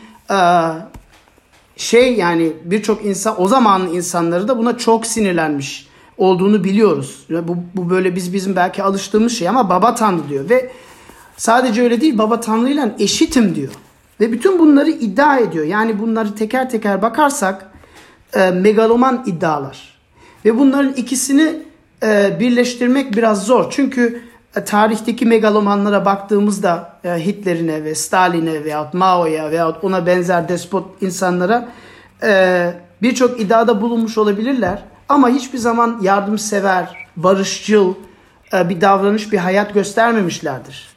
şey 1.79 2.15
yani 2.15 2.53
birçok 2.65 3.05
insan 3.05 3.43
o 3.43 3.49
zamanın 3.49 3.95
insanları 3.95 4.49
da 4.49 4.59
buna 4.59 4.79
çok 4.79 5.07
sinirlenmiş 5.07 5.89
olduğunu 6.17 6.65
biliyoruz. 6.65 7.27
Bu, 7.31 7.57
bu 7.75 7.91
böyle 7.91 8.17
biz 8.17 8.33
bizim 8.33 8.57
belki 8.57 8.83
alıştığımız 8.83 9.33
şey 9.33 9.49
ama 9.49 9.71
baba 9.71 9.95
Tanrı 9.95 10.29
diyor 10.29 10.51
ve 10.51 10.71
sadece 11.37 11.83
öyle 11.83 12.01
değil 12.01 12.19
baba 12.19 12.41
Tanrı 12.41 12.71
ile 12.71 12.95
eşitim 12.99 13.55
diyor. 13.55 13.73
Ve 14.21 14.33
bütün 14.33 14.59
bunları 14.59 14.91
iddia 14.91 15.39
ediyor. 15.39 15.65
Yani 15.65 15.99
bunları 15.99 16.35
teker 16.35 16.71
teker 16.71 17.03
bakarsak 17.03 17.71
e, 18.33 18.51
megaloman 18.51 19.25
iddialar. 19.27 19.99
Ve 20.45 20.59
bunların 20.59 20.93
ikisini 20.93 21.63
e, 22.03 22.37
birleştirmek 22.41 23.17
biraz 23.17 23.47
zor. 23.47 23.71
Çünkü 23.71 24.23
tarihteki 24.65 25.27
megalomanlara 25.27 26.05
baktığımızda 26.05 26.93
e, 27.05 27.27
Hitler'ine 27.27 27.85
ve 27.85 27.95
Stalin'e 27.95 28.65
veyahut 28.65 28.95
Mao'ya 28.95 29.51
veyahut 29.51 29.85
ona 29.85 30.07
benzer 30.07 30.49
despot 30.49 31.03
insanlara 31.03 31.69
e, 32.23 32.73
birçok 33.03 33.41
iddiada 33.41 33.81
bulunmuş 33.81 34.19
olabilirler. 34.19 34.83
Ama 35.09 35.29
hiçbir 35.29 35.59
zaman 35.59 35.99
yardımsever, 36.03 37.07
barışçıl 37.17 37.95
e, 38.53 38.69
bir 38.69 38.81
davranış, 38.81 39.33
bir 39.33 39.39
hayat 39.39 39.75
göstermemişlerdir. 39.75 40.89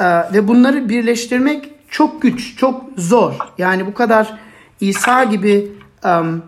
E, 0.00 0.04
ve 0.04 0.48
bunları 0.48 0.88
birleştirmek 0.88 1.70
çok 1.88 2.22
güç, 2.22 2.56
çok 2.56 2.84
zor. 2.96 3.34
Yani 3.58 3.86
bu 3.86 3.94
kadar 3.94 4.38
İsa 4.80 5.24
gibi 5.24 5.72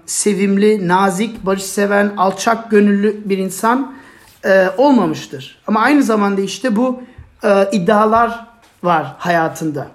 sevimli, 0.06 0.88
nazik, 0.88 1.46
barışseven, 1.46 2.12
alçak 2.16 2.70
gönüllü 2.70 3.22
bir 3.24 3.38
insan 3.38 3.94
e, 4.44 4.68
olmamıştır. 4.76 5.58
Ama 5.66 5.80
aynı 5.80 6.02
zamanda 6.02 6.40
işte 6.40 6.76
bu 6.76 7.02
e, 7.44 7.68
iddialar 7.72 8.46
var 8.82 9.14
hayatında. 9.18 9.88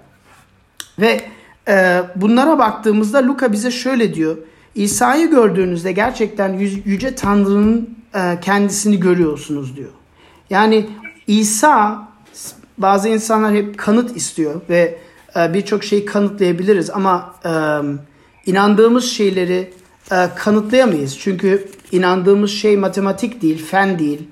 Ve 0.98 1.20
e, 1.68 2.02
bunlara 2.16 2.58
baktığımızda 2.58 3.26
Luka 3.26 3.52
bize 3.52 3.70
şöyle 3.70 4.14
diyor. 4.14 4.36
İsa'yı 4.74 5.30
gördüğünüzde 5.30 5.92
gerçekten 5.92 6.52
yüce 6.84 7.14
Tanrı'nın 7.14 7.98
e, 8.14 8.38
kendisini 8.40 9.00
görüyorsunuz 9.00 9.76
diyor. 9.76 9.90
Yani 10.50 10.90
İsa 11.26 12.08
bazı 12.78 13.08
insanlar 13.08 13.54
hep 13.54 13.78
kanıt 13.78 14.16
istiyor 14.16 14.60
ve 14.70 14.98
e, 15.36 15.54
birçok 15.54 15.84
şeyi 15.84 16.04
kanıtlayabiliriz 16.04 16.90
ama 16.90 17.34
e, 17.44 17.50
inandığımız 18.50 19.04
şeyleri 19.04 19.70
e, 20.12 20.28
kanıtlayamayız. 20.36 21.18
Çünkü 21.18 21.68
inandığımız 21.92 22.50
şey 22.50 22.76
matematik 22.76 23.42
değil, 23.42 23.66
fen 23.66 23.98
değil. 23.98 24.28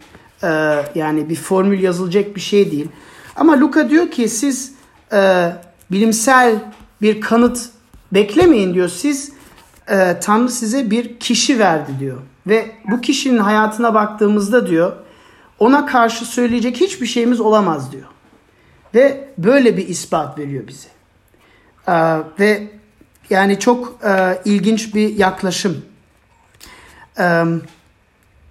Yani 0.94 1.28
bir 1.28 1.36
formül 1.36 1.82
yazılacak 1.82 2.36
bir 2.36 2.40
şey 2.40 2.70
değil. 2.70 2.88
Ama 3.36 3.60
Luka 3.60 3.90
diyor 3.90 4.10
ki 4.10 4.28
siz 4.28 4.74
bilimsel 5.90 6.54
bir 7.02 7.20
kanıt 7.20 7.68
beklemeyin 8.12 8.74
diyor. 8.74 8.88
Siz 8.88 9.32
Tanrı 10.20 10.48
size 10.48 10.90
bir 10.90 11.18
kişi 11.18 11.58
verdi 11.58 11.92
diyor. 12.00 12.18
Ve 12.46 12.70
bu 12.90 13.00
kişinin 13.00 13.38
hayatına 13.38 13.94
baktığımızda 13.94 14.66
diyor 14.66 14.92
ona 15.58 15.86
karşı 15.86 16.24
söyleyecek 16.24 16.80
hiçbir 16.80 17.06
şeyimiz 17.06 17.40
olamaz 17.40 17.92
diyor. 17.92 18.06
Ve 18.94 19.28
böyle 19.38 19.76
bir 19.76 19.88
ispat 19.88 20.38
veriyor 20.38 20.66
bize. 20.66 20.88
Ee, 21.88 22.18
ve 22.40 22.68
yani 23.30 23.58
çok 23.58 23.98
e, 24.04 24.38
ilginç 24.44 24.94
bir 24.94 25.16
yaklaşım. 25.16 25.84
Ee, 27.18 27.44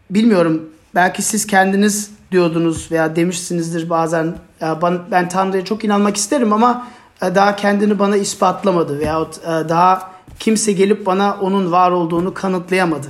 bilmiyorum 0.09 0.69
belki 0.95 1.21
siz 1.21 1.47
kendiniz 1.47 2.11
diyordunuz 2.31 2.91
veya 2.91 3.15
demişsinizdir 3.15 3.89
bazen 3.89 4.35
ya 4.61 4.81
ben, 4.81 4.99
ben 5.11 5.29
Tanrı'ya 5.29 5.65
çok 5.65 5.83
inanmak 5.83 6.17
isterim 6.17 6.53
ama 6.53 6.87
e, 7.21 7.35
daha 7.35 7.55
kendini 7.55 7.99
bana 7.99 8.17
ispatlamadı 8.17 8.99
veyahut 8.99 9.37
e, 9.37 9.69
daha 9.69 10.11
kimse 10.39 10.71
gelip 10.71 11.05
bana 11.05 11.37
onun 11.41 11.71
var 11.71 11.91
olduğunu 11.91 12.33
kanıtlayamadı. 12.33 13.07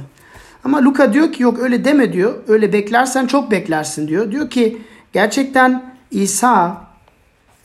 Ama 0.64 0.82
Luka 0.82 1.14
diyor 1.14 1.34
ki 1.34 1.44
yok 1.44 1.60
öyle 1.60 1.86
deme 1.86 2.14
diyor. 2.14 2.34
Öyle 2.48 2.74
beklersen 2.74 3.28
çok 3.28 3.52
beklersin 3.52 4.08
diyor. 4.08 4.32
Diyor 4.32 4.50
ki 4.50 4.82
gerçekten 5.14 5.96
İsa 6.12 6.82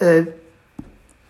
e, 0.02 0.24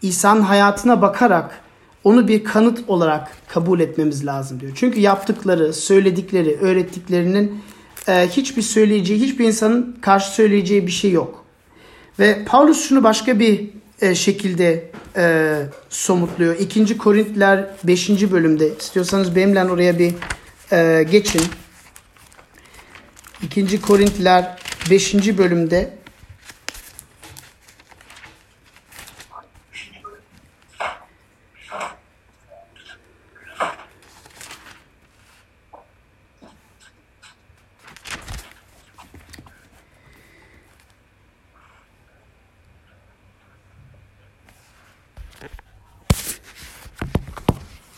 İsa'nın 0.02 0.43
hayatına 0.43 1.02
bakarak 1.02 1.61
onu 2.04 2.28
bir 2.28 2.45
kanıt 2.45 2.78
olarak 2.88 3.28
kabul 3.49 3.80
etmemiz 3.80 4.26
lazım 4.26 4.61
diyor. 4.61 4.73
Çünkü 4.75 5.00
yaptıkları, 5.00 5.73
söyledikleri, 5.73 6.57
öğrettiklerinin 6.61 7.62
e, 8.09 8.28
hiçbir 8.28 8.62
söyleyeceği, 8.62 9.21
hiçbir 9.21 9.45
insanın 9.45 9.97
karşı 10.00 10.30
söyleyeceği 10.30 10.87
bir 10.87 10.92
şey 10.92 11.11
yok. 11.11 11.45
Ve 12.19 12.45
Paulus 12.45 12.88
şunu 12.88 13.04
başka 13.04 13.38
bir 13.38 13.71
e, 14.00 14.14
şekilde 14.14 14.90
e, 15.16 15.57
somutluyor. 15.88 16.59
2. 16.59 16.99
Korintliler 16.99 17.66
5. 17.85 18.11
bölümde 18.11 18.76
istiyorsanız 18.80 19.37
benimle 19.37 19.64
oraya 19.64 19.99
bir 19.99 20.14
e, 20.73 21.02
geçin. 21.11 21.42
2. 23.42 23.80
Korintliler 23.80 24.59
5. 24.90 25.38
bölümde 25.38 26.00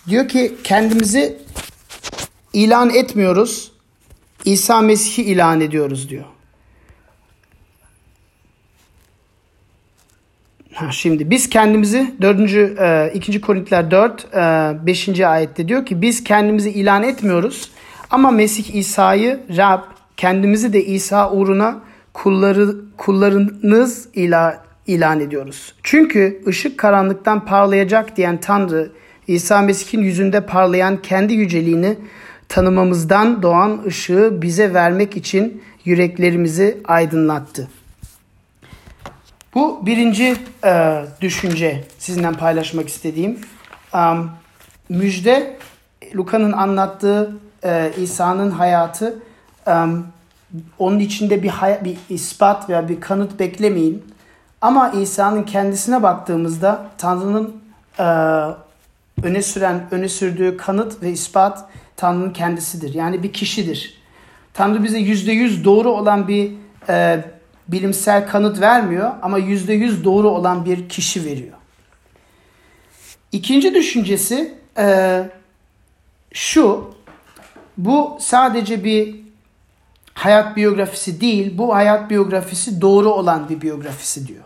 Diyor 0.08 0.28
ki 0.28 0.54
kendimizi 0.64 1.38
ilan 2.52 2.90
etmiyoruz. 2.90 3.72
İsa 4.44 4.80
Mesih'i 4.80 5.22
ilan 5.24 5.60
ediyoruz 5.60 6.08
diyor. 6.08 6.24
Ha, 10.72 10.92
şimdi 10.92 11.30
biz 11.30 11.48
kendimizi 11.48 12.14
4. 12.22 13.14
2. 13.14 13.40
Korintiler 13.40 13.90
4 13.90 14.32
5. 14.86 15.20
ayette 15.20 15.68
diyor 15.68 15.86
ki 15.86 16.02
biz 16.02 16.24
kendimizi 16.24 16.70
ilan 16.70 17.02
etmiyoruz 17.02 17.70
ama 18.10 18.30
Mesih 18.30 18.74
İsa'yı 18.74 19.40
Rab 19.56 19.80
kendimizi 20.16 20.72
de 20.72 20.84
İsa 20.84 21.30
uğruna 21.30 21.80
kulları 22.12 22.76
kullarınız 22.96 24.08
ilan 24.14 24.54
ilan 24.86 25.20
ediyoruz. 25.20 25.74
Çünkü 25.82 26.42
ışık 26.46 26.78
karanlıktan 26.78 27.44
parlayacak 27.44 28.16
diyen 28.16 28.40
Tanrı 28.40 28.92
İsa 29.26 29.60
Mesih'in 29.62 30.02
yüzünde 30.02 30.46
parlayan 30.46 31.02
kendi 31.02 31.34
yüceliğini 31.34 31.98
tanımamızdan 32.48 33.42
doğan 33.42 33.82
ışığı 33.86 34.38
bize 34.42 34.74
vermek 34.74 35.16
için 35.16 35.62
yüreklerimizi 35.84 36.80
aydınlattı. 36.84 37.68
Bu 39.54 39.86
birinci 39.86 40.36
e, 40.64 41.04
düşünce 41.20 41.84
sizinle 41.98 42.32
paylaşmak 42.32 42.88
istediğim. 42.88 43.38
Um, 43.94 44.30
müjde, 44.88 45.56
Luka'nın 46.14 46.52
anlattığı 46.52 47.36
e, 47.64 47.92
İsa'nın 47.96 48.50
hayatı, 48.50 49.18
um, 49.66 50.06
onun 50.78 50.98
içinde 50.98 51.42
bir, 51.42 51.48
hay- 51.48 51.84
bir 51.84 51.96
ispat 52.08 52.68
veya 52.68 52.88
bir 52.88 53.00
kanıt 53.00 53.38
beklemeyin. 53.38 54.02
Ama 54.60 54.90
İsa'nın 54.90 55.42
kendisine 55.42 56.02
baktığımızda 56.02 56.86
Tanrı'nın 56.98 57.56
e, 57.98 58.04
öne 59.22 59.42
süren, 59.42 59.88
öne 59.90 60.08
sürdüğü 60.08 60.56
kanıt 60.56 61.02
ve 61.02 61.10
ispat 61.10 61.68
Tanrı'nın 61.96 62.32
kendisidir. 62.32 62.94
Yani 62.94 63.22
bir 63.22 63.32
kişidir. 63.32 64.02
Tanrı 64.54 64.84
bize 64.84 64.98
yüzde 64.98 65.32
yüz 65.32 65.64
doğru 65.64 65.90
olan 65.90 66.28
bir 66.28 66.52
e, 66.88 67.24
bilimsel 67.68 68.28
kanıt 68.28 68.60
vermiyor 68.60 69.12
ama 69.22 69.38
yüzde 69.38 69.72
yüz 69.72 70.04
doğru 70.04 70.28
olan 70.28 70.64
bir 70.64 70.88
kişi 70.88 71.24
veriyor. 71.24 71.56
İkinci 73.32 73.74
düşüncesi 73.74 74.54
e, 74.78 75.22
şu, 76.32 76.94
bu 77.76 78.18
sadece 78.20 78.84
bir 78.84 79.16
hayat 80.14 80.56
biyografisi 80.56 81.20
değil, 81.20 81.58
bu 81.58 81.74
hayat 81.74 82.10
biyografisi 82.10 82.80
doğru 82.80 83.08
olan 83.08 83.48
bir 83.48 83.60
biyografisi 83.60 84.28
diyor. 84.28 84.44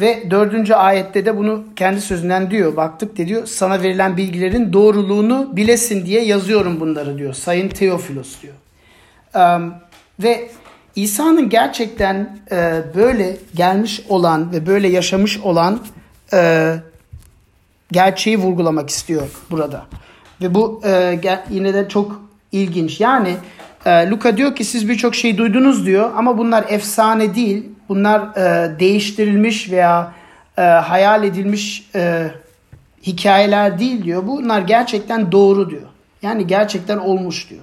Ve 0.00 0.30
dördüncü 0.30 0.74
ayette 0.74 1.26
de 1.26 1.36
bunu 1.36 1.64
kendi 1.76 2.00
sözünden 2.00 2.50
diyor. 2.50 2.76
Baktık 2.76 3.18
de 3.18 3.28
diyor 3.28 3.46
sana 3.46 3.82
verilen 3.82 4.16
bilgilerin 4.16 4.72
doğruluğunu 4.72 5.56
bilesin 5.56 6.06
diye 6.06 6.24
yazıyorum 6.24 6.80
bunları 6.80 7.18
diyor. 7.18 7.34
Sayın 7.34 7.68
Teofilos 7.68 8.36
diyor. 8.42 8.54
Um, 9.34 9.74
ve 10.22 10.50
İsa'nın 10.96 11.48
gerçekten 11.48 12.38
e, 12.52 12.82
böyle 12.94 13.36
gelmiş 13.54 14.02
olan 14.08 14.52
ve 14.52 14.66
böyle 14.66 14.88
yaşamış 14.88 15.38
olan 15.38 15.80
e, 16.32 16.74
gerçeği 17.92 18.38
vurgulamak 18.38 18.90
istiyor 18.90 19.22
burada. 19.50 19.86
Ve 20.40 20.54
bu 20.54 20.82
e, 20.84 21.20
yine 21.50 21.74
de 21.74 21.88
çok 21.88 22.22
ilginç. 22.52 23.00
Yani 23.00 23.36
e, 23.86 24.10
Luka 24.10 24.36
diyor 24.36 24.56
ki 24.56 24.64
siz 24.64 24.88
birçok 24.88 25.14
şey 25.14 25.38
duydunuz 25.38 25.86
diyor 25.86 26.10
ama 26.16 26.38
bunlar 26.38 26.64
efsane 26.68 27.34
değil. 27.34 27.71
Bunlar 27.94 28.20
e, 28.20 28.78
değiştirilmiş 28.78 29.70
veya 29.70 30.12
e, 30.58 30.62
hayal 30.62 31.24
edilmiş 31.24 31.90
e, 31.94 32.30
hikayeler 33.06 33.78
değil 33.78 34.04
diyor. 34.04 34.26
Bunlar 34.26 34.60
gerçekten 34.60 35.32
doğru 35.32 35.70
diyor. 35.70 35.88
Yani 36.22 36.46
gerçekten 36.46 36.98
olmuş 36.98 37.50
diyor. 37.50 37.62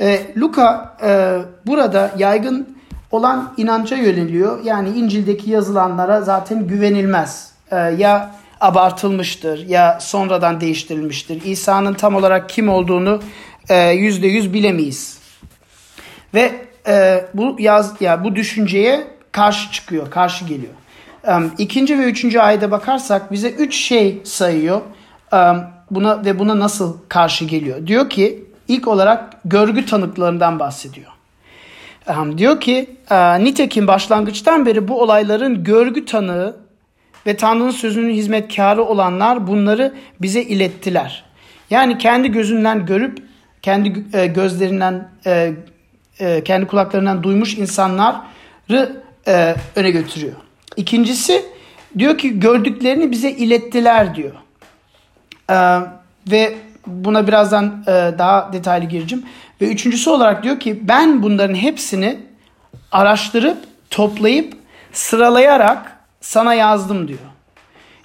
E, 0.00 0.20
Luka 0.36 0.96
e, 1.04 1.38
burada 1.66 2.10
yaygın 2.18 2.76
olan 3.10 3.54
inanca 3.56 3.96
yöneliyor. 3.96 4.64
Yani 4.64 4.88
İncil'deki 4.88 5.50
yazılanlara 5.50 6.20
zaten 6.20 6.66
güvenilmez. 6.66 7.52
E, 7.70 7.76
ya 7.76 8.34
abartılmıştır 8.60 9.68
ya 9.68 9.98
sonradan 10.00 10.60
değiştirilmiştir. 10.60 11.42
İsa'nın 11.44 11.94
tam 11.94 12.14
olarak 12.14 12.48
kim 12.48 12.68
olduğunu 12.68 13.20
yüzde 13.94 14.26
yüz 14.26 14.52
bilemeyiz. 14.52 15.18
Ve 16.34 16.52
e, 16.86 17.24
bu 17.34 17.56
yaz 17.58 17.94
ya 18.00 18.24
bu 18.24 18.36
düşünceye 18.36 19.13
karşı 19.34 19.72
çıkıyor, 19.72 20.10
karşı 20.10 20.44
geliyor. 20.44 20.72
Um, 21.28 21.52
ikinci 21.58 21.98
ve 21.98 22.04
üçüncü 22.04 22.38
ayda 22.38 22.70
bakarsak 22.70 23.32
bize 23.32 23.50
üç 23.50 23.76
şey 23.76 24.20
sayıyor. 24.24 24.80
Buna 25.90 26.24
ve 26.24 26.38
buna 26.38 26.58
nasıl 26.58 26.98
karşı 27.08 27.44
geliyor? 27.44 27.86
Diyor 27.86 28.10
ki 28.10 28.44
ilk 28.68 28.88
olarak 28.88 29.36
görgü 29.44 29.86
tanıklarından 29.86 30.58
bahsediyor. 30.58 31.10
Diyor 32.36 32.60
ki 32.60 32.96
nitekim 33.40 33.86
başlangıçtan 33.86 34.66
beri 34.66 34.88
bu 34.88 35.02
olayların 35.02 35.64
görgü 35.64 36.04
tanığı 36.04 36.56
ve 37.26 37.36
Tanrı'nın 37.36 37.70
sözünün 37.70 38.14
hizmetkarı 38.14 38.84
olanlar 38.84 39.46
bunları 39.46 39.94
bize 40.20 40.42
ilettiler. 40.42 41.24
Yani 41.70 41.98
kendi 41.98 42.32
gözünden 42.32 42.86
görüp 42.86 43.18
kendi 43.62 44.04
e, 44.12 44.26
gözlerinden 44.26 45.08
e, 45.26 45.52
e, 46.20 46.44
kendi 46.44 46.66
kulaklarından 46.66 47.22
duymuş 47.22 47.58
insanları 47.58 49.03
e, 49.28 49.56
öne 49.76 49.90
götürüyor. 49.90 50.34
İkincisi 50.76 51.44
diyor 51.98 52.18
ki 52.18 52.40
gördüklerini 52.40 53.10
bize 53.10 53.30
ilettiler 53.30 54.14
diyor. 54.14 54.32
E, 55.50 55.56
ve 56.30 56.54
buna 56.86 57.26
birazdan 57.26 57.84
e, 57.86 57.90
daha 58.18 58.52
detaylı 58.52 58.84
gireceğim. 58.84 59.24
Ve 59.60 59.68
üçüncüsü 59.68 60.10
olarak 60.10 60.42
diyor 60.42 60.60
ki 60.60 60.78
ben 60.82 61.22
bunların 61.22 61.54
hepsini 61.54 62.20
araştırıp 62.92 63.58
toplayıp 63.90 64.54
sıralayarak 64.92 65.96
sana 66.20 66.54
yazdım 66.54 67.08
diyor. 67.08 67.18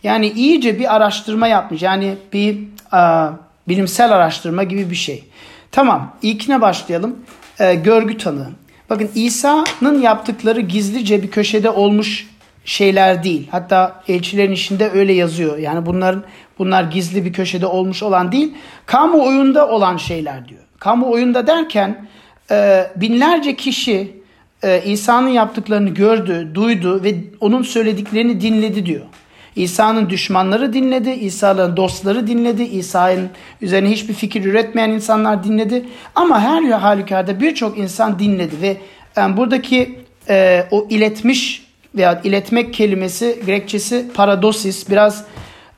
Yani 0.04 0.28
iyice 0.30 0.80
bir 0.80 0.96
araştırma 0.96 1.48
yapmış. 1.48 1.82
Yani 1.82 2.18
bir 2.34 2.58
e, 2.94 3.30
bilimsel 3.68 4.12
araştırma 4.12 4.64
gibi 4.64 4.90
bir 4.90 4.96
şey. 4.96 5.24
Tamam 5.72 6.16
ilkine 6.22 6.62
başlayalım. 6.62 7.16
E, 7.60 7.76
görgü 7.76 8.18
tanığı. 8.18 8.50
Bakın 8.90 9.10
İsa'nın 9.16 10.02
yaptıkları 10.02 10.62
gizlice 10.62 11.24
bir 11.24 11.32
köşede 11.32 11.70
olmuş 11.70 12.28
şeyler 12.66 13.24
değil. 13.24 13.48
Hatta 13.52 14.04
elçilerin 14.08 14.52
işinde 14.52 14.90
öyle 14.92 15.14
yazıyor. 15.14 15.58
Yani 15.58 15.86
bunların 15.86 16.24
bunlar 16.60 16.84
gizli 16.84 17.26
bir 17.26 17.34
köşede 17.34 17.66
olmuş 17.66 18.04
olan 18.04 18.32
değil. 18.32 18.54
Kamu 18.86 19.24
oyunda 19.28 19.70
olan 19.70 19.98
şeyler 19.98 20.48
diyor. 20.48 20.62
Kamu 20.80 21.12
oyunda 21.12 21.48
derken 21.48 22.06
e, 22.52 22.88
binlerce 22.96 23.56
kişi 23.56 24.20
e, 24.64 24.82
İsa'nın 24.86 25.30
yaptıklarını 25.30 25.90
gördü, 25.90 26.52
duydu 26.54 27.04
ve 27.04 27.16
onun 27.40 27.64
söylediklerini 27.64 28.42
dinledi 28.42 28.86
diyor. 28.86 29.06
İsa'nın 29.56 30.10
düşmanları 30.10 30.74
dinledi, 30.74 31.10
İsa'nın 31.10 31.78
dostları 31.78 32.28
dinledi, 32.28 32.64
İsa'nın 32.64 33.30
üzerine 33.62 33.90
hiçbir 33.90 34.14
fikir 34.14 34.46
üretmeyen 34.46 34.90
insanlar 34.90 35.44
dinledi. 35.44 35.86
Ama 36.16 36.42
her 36.42 36.64
halükarda 36.64 37.40
birçok 37.40 37.78
insan 37.78 38.20
dinledi 38.20 38.62
ve 38.62 38.78
yani 39.16 39.38
buradaki 39.38 40.00
e, 40.30 40.66
o 40.72 40.88
iletmiş 40.90 41.70
veya 41.96 42.22
iletmek 42.24 42.74
kelimesi 42.74 43.42
Grekçesi 43.46 44.06
paradosis 44.14 44.90
biraz 44.90 45.26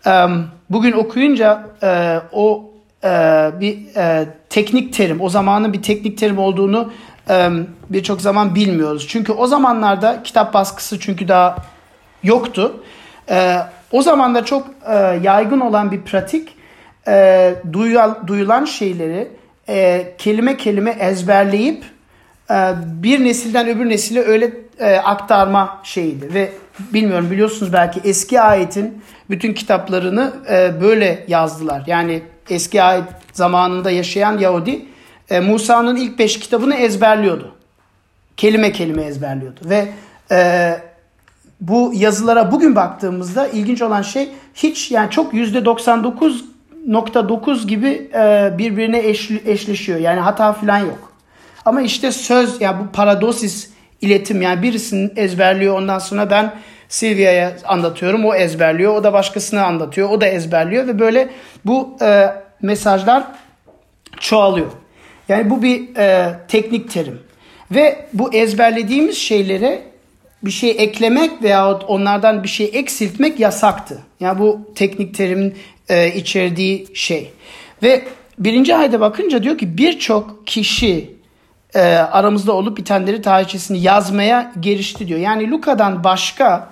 e, 0.08 0.12
bugün 0.70 0.92
okuyunca 0.92 1.70
e, 1.84 2.20
o 2.32 2.72
e, 3.04 3.08
bir 3.60 3.96
e, 3.96 4.26
teknik 4.50 4.94
terim, 4.94 5.22
o 5.22 5.30
zamanın 5.30 5.74
bir 5.74 5.82
teknik 5.82 6.18
terim 6.18 6.38
olduğunu 6.38 6.92
e, 7.30 7.50
birçok 7.90 8.22
zaman 8.22 8.56
bilmiyoruz. 8.56 9.06
Çünkü 9.08 9.32
o 9.32 9.48
zamanlarda 9.48 10.24
kitap 10.24 10.54
baskısı 10.54 11.00
çünkü 11.00 11.28
daha 11.28 11.58
yoktu. 12.24 12.84
E, 13.32 13.58
o 13.92 14.02
zaman 14.02 14.36
da 14.36 14.46
çok 14.46 14.68
e, 14.90 14.96
yaygın 15.24 15.60
olan 15.60 15.92
bir 15.92 16.02
pratik 16.02 16.50
e, 17.08 17.56
duyulan, 17.74 18.20
duyulan 18.28 18.66
şeyleri 18.66 19.28
e, 19.70 20.08
kelime 20.18 20.58
kelime 20.58 20.92
ezberleyip 20.92 21.84
e, 22.52 22.56
bir 22.86 23.24
nesilden 23.24 23.68
öbür 23.68 23.90
nesile 23.90 24.22
öyle 24.22 24.52
e, 24.80 24.96
aktarma 24.96 25.80
şeyiydi. 25.84 26.34
Ve 26.34 26.52
bilmiyorum 26.80 27.32
biliyorsunuz 27.32 27.74
belki 27.74 28.02
eski 28.04 28.42
ayetin 28.42 29.04
bütün 29.30 29.54
kitaplarını 29.54 30.34
e, 30.50 30.82
böyle 30.82 31.26
yazdılar. 31.28 31.84
Yani 31.88 32.22
eski 32.50 32.84
ayet 32.84 33.04
zamanında 33.34 33.92
yaşayan 33.92 34.38
Yahudi 34.38 34.86
e, 35.30 35.40
Musa'nın 35.40 35.96
ilk 35.96 36.20
beş 36.20 36.40
kitabını 36.40 36.76
ezberliyordu. 36.76 37.56
Kelime 38.38 38.72
kelime 38.72 39.02
ezberliyordu. 39.02 39.60
Ve 39.66 39.88
e, 40.32 40.91
bu 41.62 41.92
yazılara 41.96 42.52
bugün 42.52 42.76
baktığımızda 42.76 43.48
ilginç 43.48 43.82
olan 43.82 44.02
şey 44.02 44.30
hiç 44.54 44.92
yani 44.92 45.12
çok 45.12 45.34
yüzde 45.34 45.58
99.9 45.58 47.68
gibi 47.68 48.10
e, 48.14 48.54
birbirine 48.58 49.08
eşli, 49.08 49.42
eşleşiyor. 49.46 50.00
Yani 50.00 50.20
hata 50.20 50.54
falan 50.54 50.78
yok. 50.78 51.14
Ama 51.66 51.82
işte 51.82 52.12
söz 52.12 52.62
ya 52.62 52.72
yani 52.72 52.80
bu 52.80 52.92
paradosis 52.92 53.70
iletim 54.02 54.42
yani 54.42 54.64
birisinin 54.64 55.14
ezberliyor 55.16 55.78
ondan 55.78 56.00
sonra 56.00 56.30
ben 56.30 56.54
Silvia'ya 56.90 57.54
anlatıyorum 57.66 58.26
o 58.26 58.36
ezberliyor 58.36 58.96
o 58.96 59.04
da 59.04 59.14
başkasına 59.14 59.66
anlatıyor 59.66 60.10
o 60.10 60.22
da 60.22 60.28
ezberliyor 60.28 60.88
ve 60.88 61.00
böyle 61.00 61.30
bu 61.66 61.98
e, 62.02 62.28
mesajlar 62.62 63.24
çoğalıyor. 64.20 64.72
Yani 65.30 65.50
bu 65.50 65.64
bir 65.64 65.96
e, 65.96 66.36
teknik 66.48 66.92
terim. 66.92 67.20
Ve 67.72 68.06
bu 68.14 68.34
ezberlediğimiz 68.34 69.18
şeylere 69.18 69.91
bir 70.44 70.52
şey 70.52 70.76
eklemek 70.78 71.44
veya 71.44 71.72
onlardan 71.74 72.44
bir 72.44 72.48
şey 72.48 72.70
eksiltmek 72.74 73.40
yasaktı. 73.40 74.02
Yani 74.20 74.40
bu 74.40 74.62
teknik 74.76 75.16
terimin 75.16 75.56
e, 75.90 76.14
içerdiği 76.16 76.88
şey. 76.94 77.32
Ve 77.84 78.04
birinci 78.40 78.76
ayda 78.76 79.00
bakınca 79.00 79.44
diyor 79.44 79.58
ki 79.58 79.78
birçok 79.78 80.48
kişi 80.48 81.16
e, 81.76 81.82
aramızda 81.96 82.54
olup 82.54 82.78
bitenleri 82.78 83.22
tarihçesini 83.22 83.80
yazmaya 83.80 84.52
girişti 84.62 85.08
diyor. 85.08 85.20
Yani 85.20 85.52
Luka'dan 85.52 86.04
başka 86.04 86.70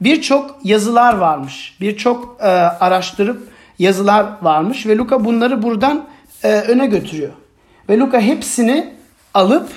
birçok 0.00 0.58
yazılar 0.64 1.14
varmış. 1.14 1.76
Birçok 1.80 2.36
e, 2.40 2.44
araştırıp 2.46 3.48
yazılar 3.78 4.26
varmış 4.42 4.86
ve 4.86 4.96
Luka 4.96 5.24
bunları 5.24 5.62
buradan 5.62 6.04
e, 6.42 6.48
öne 6.48 6.86
götürüyor. 6.86 7.32
Ve 7.88 7.98
Luka 7.98 8.20
hepsini 8.20 8.94
alıp 9.34 9.68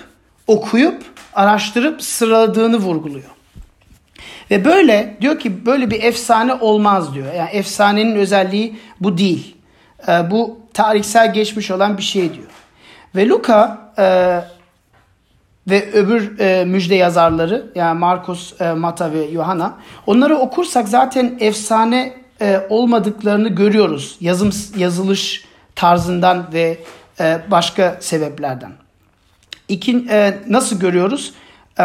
okuyup 0.47 1.03
araştırıp 1.37 2.01
sıraladığını 2.01 2.77
vurguluyor. 2.77 3.29
Ve 4.51 4.65
böyle 4.65 5.17
diyor 5.21 5.39
ki 5.39 5.65
böyle 5.65 5.91
bir 5.91 6.03
efsane 6.03 6.53
olmaz 6.53 7.13
diyor. 7.13 7.33
Yani 7.33 7.49
efsanenin 7.49 8.15
özelliği 8.15 8.79
bu 9.01 9.17
değil. 9.17 9.55
E, 10.07 10.31
bu 10.31 10.59
tarihsel 10.73 11.33
geçmiş 11.33 11.71
olan 11.71 11.97
bir 11.97 12.03
şey 12.03 12.33
diyor. 12.33 12.47
Ve 13.15 13.27
Luka 13.27 13.91
e, 13.97 14.39
ve 15.67 15.91
öbür 15.91 16.39
e, 16.39 16.65
müjde 16.65 16.95
yazarları 16.95 17.71
yani 17.75 17.99
Markus, 17.99 18.61
e, 18.61 18.73
Mata 18.73 19.11
ve 19.11 19.25
Yohana 19.25 19.73
onları 20.07 20.37
okursak 20.37 20.87
zaten 20.87 21.37
efsane 21.39 22.13
e, 22.41 22.61
olmadıklarını 22.69 23.49
görüyoruz. 23.49 24.17
Yazım 24.21 24.51
yazılış 24.77 25.45
tarzından 25.75 26.53
ve 26.53 26.77
e, 27.19 27.41
başka 27.51 27.97
sebeplerden. 27.99 28.86
İkin, 29.67 30.07
e, 30.07 30.37
nasıl 30.49 30.79
görüyoruz? 30.79 31.33
E, 31.79 31.83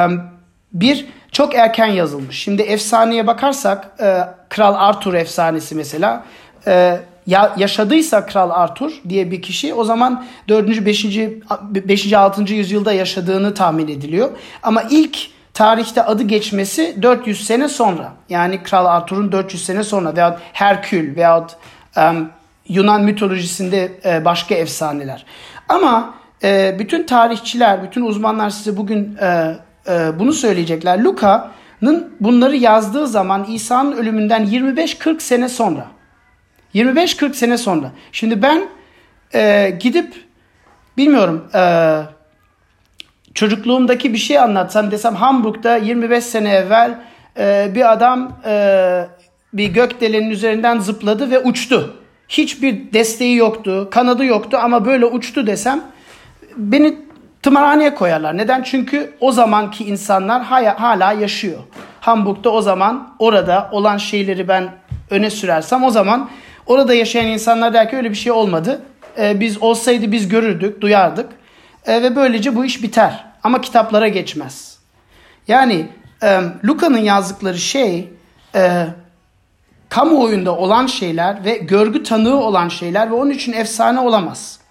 bir, 0.72 1.06
çok 1.32 1.54
erken 1.54 1.86
yazılmış. 1.86 2.38
Şimdi 2.38 2.62
efsaneye 2.62 3.26
bakarsak 3.26 3.90
e, 4.00 4.20
Kral 4.48 4.74
Arthur 4.74 5.14
efsanesi 5.14 5.74
mesela 5.74 6.24
e, 6.66 7.00
ya, 7.26 7.52
yaşadıysa 7.56 8.26
Kral 8.26 8.50
Arthur 8.50 8.92
diye 9.08 9.30
bir 9.30 9.42
kişi 9.42 9.74
o 9.74 9.84
zaman 9.84 10.24
4. 10.48 10.86
5. 10.86 11.06
5. 11.74 12.12
6. 12.12 12.54
yüzyılda 12.54 12.92
yaşadığını 12.92 13.54
tahmin 13.54 13.88
ediliyor. 13.88 14.30
Ama 14.62 14.82
ilk 14.90 15.18
tarihte 15.54 16.02
adı 16.02 16.22
geçmesi 16.22 17.02
400 17.02 17.46
sene 17.46 17.68
sonra. 17.68 18.12
Yani 18.28 18.62
Kral 18.62 18.86
Arthur'un 18.86 19.32
400 19.32 19.64
sene 19.64 19.84
sonra 19.84 20.16
veya 20.16 20.38
Herkül 20.52 21.16
veya 21.16 21.46
um, 21.96 22.30
Yunan 22.68 23.04
mitolojisinde 23.04 23.92
e, 24.04 24.24
başka 24.24 24.54
efsaneler. 24.54 25.24
Ama 25.68 26.14
e, 26.44 26.76
bütün 26.78 27.06
tarihçiler, 27.06 27.82
bütün 27.82 28.02
uzmanlar 28.02 28.50
size 28.50 28.76
bugün 28.76 29.16
e, 29.20 29.56
e, 29.88 30.18
bunu 30.18 30.32
söyleyecekler. 30.32 30.98
Luka'nın 30.98 32.12
bunları 32.20 32.56
yazdığı 32.56 33.06
zaman 33.06 33.44
İsa'nın 33.44 33.92
ölümünden 33.92 34.46
25-40 34.46 35.20
sene 35.20 35.48
sonra. 35.48 35.86
25-40 36.74 37.34
sene 37.34 37.58
sonra. 37.58 37.92
Şimdi 38.12 38.42
ben 38.42 38.62
e, 39.34 39.70
gidip 39.80 40.14
bilmiyorum 40.96 41.48
e, 41.54 41.62
çocukluğumdaki 43.34 44.12
bir 44.12 44.18
şey 44.18 44.38
anlatsam 44.38 44.90
desem 44.90 45.14
Hamburg'da 45.14 45.76
25 45.76 46.24
sene 46.24 46.50
evvel 46.50 46.98
e, 47.38 47.70
bir 47.74 47.92
adam 47.92 48.32
e, 48.46 49.06
bir 49.52 49.68
gökdelenin 49.68 50.30
üzerinden 50.30 50.78
zıpladı 50.78 51.30
ve 51.30 51.38
uçtu. 51.38 51.96
Hiçbir 52.28 52.92
desteği 52.92 53.36
yoktu, 53.36 53.88
kanadı 53.90 54.24
yoktu 54.24 54.58
ama 54.62 54.84
böyle 54.84 55.06
uçtu 55.06 55.46
desem 55.46 55.84
beni 56.56 56.98
tımarhaneye 57.42 57.94
koyarlar. 57.94 58.36
Neden? 58.36 58.62
Çünkü 58.62 59.12
o 59.20 59.32
zamanki 59.32 59.84
insanlar 59.84 60.42
hala 60.76 61.12
yaşıyor. 61.12 61.58
Hamburg'da 62.00 62.50
o 62.50 62.62
zaman 62.62 63.14
orada 63.18 63.68
olan 63.72 63.96
şeyleri 63.96 64.48
ben 64.48 64.70
öne 65.10 65.30
sürersem 65.30 65.84
o 65.84 65.90
zaman 65.90 66.30
orada 66.66 66.94
yaşayan 66.94 67.26
insanlar 67.26 67.74
der 67.74 67.90
ki 67.90 67.96
öyle 67.96 68.10
bir 68.10 68.14
şey 68.14 68.32
olmadı. 68.32 68.82
Ee, 69.18 69.40
biz 69.40 69.62
olsaydı 69.62 70.12
biz 70.12 70.28
görürdük, 70.28 70.80
duyardık. 70.80 71.30
Ee, 71.86 72.02
ve 72.02 72.16
böylece 72.16 72.56
bu 72.56 72.64
iş 72.64 72.82
biter. 72.82 73.24
Ama 73.42 73.60
kitaplara 73.60 74.08
geçmez. 74.08 74.78
Yani 75.48 75.86
e, 76.22 76.40
Luka'nın 76.64 76.98
yazdıkları 76.98 77.58
şey 77.58 78.08
e, 78.54 78.86
kamuoyunda 79.88 80.56
olan 80.56 80.86
şeyler 80.86 81.44
ve 81.44 81.56
görgü 81.56 82.02
tanığı 82.02 82.40
olan 82.40 82.68
şeyler 82.68 83.10
ve 83.10 83.14
onun 83.14 83.30
için 83.30 83.52
efsane 83.52 84.00
olamaz. 84.00 84.61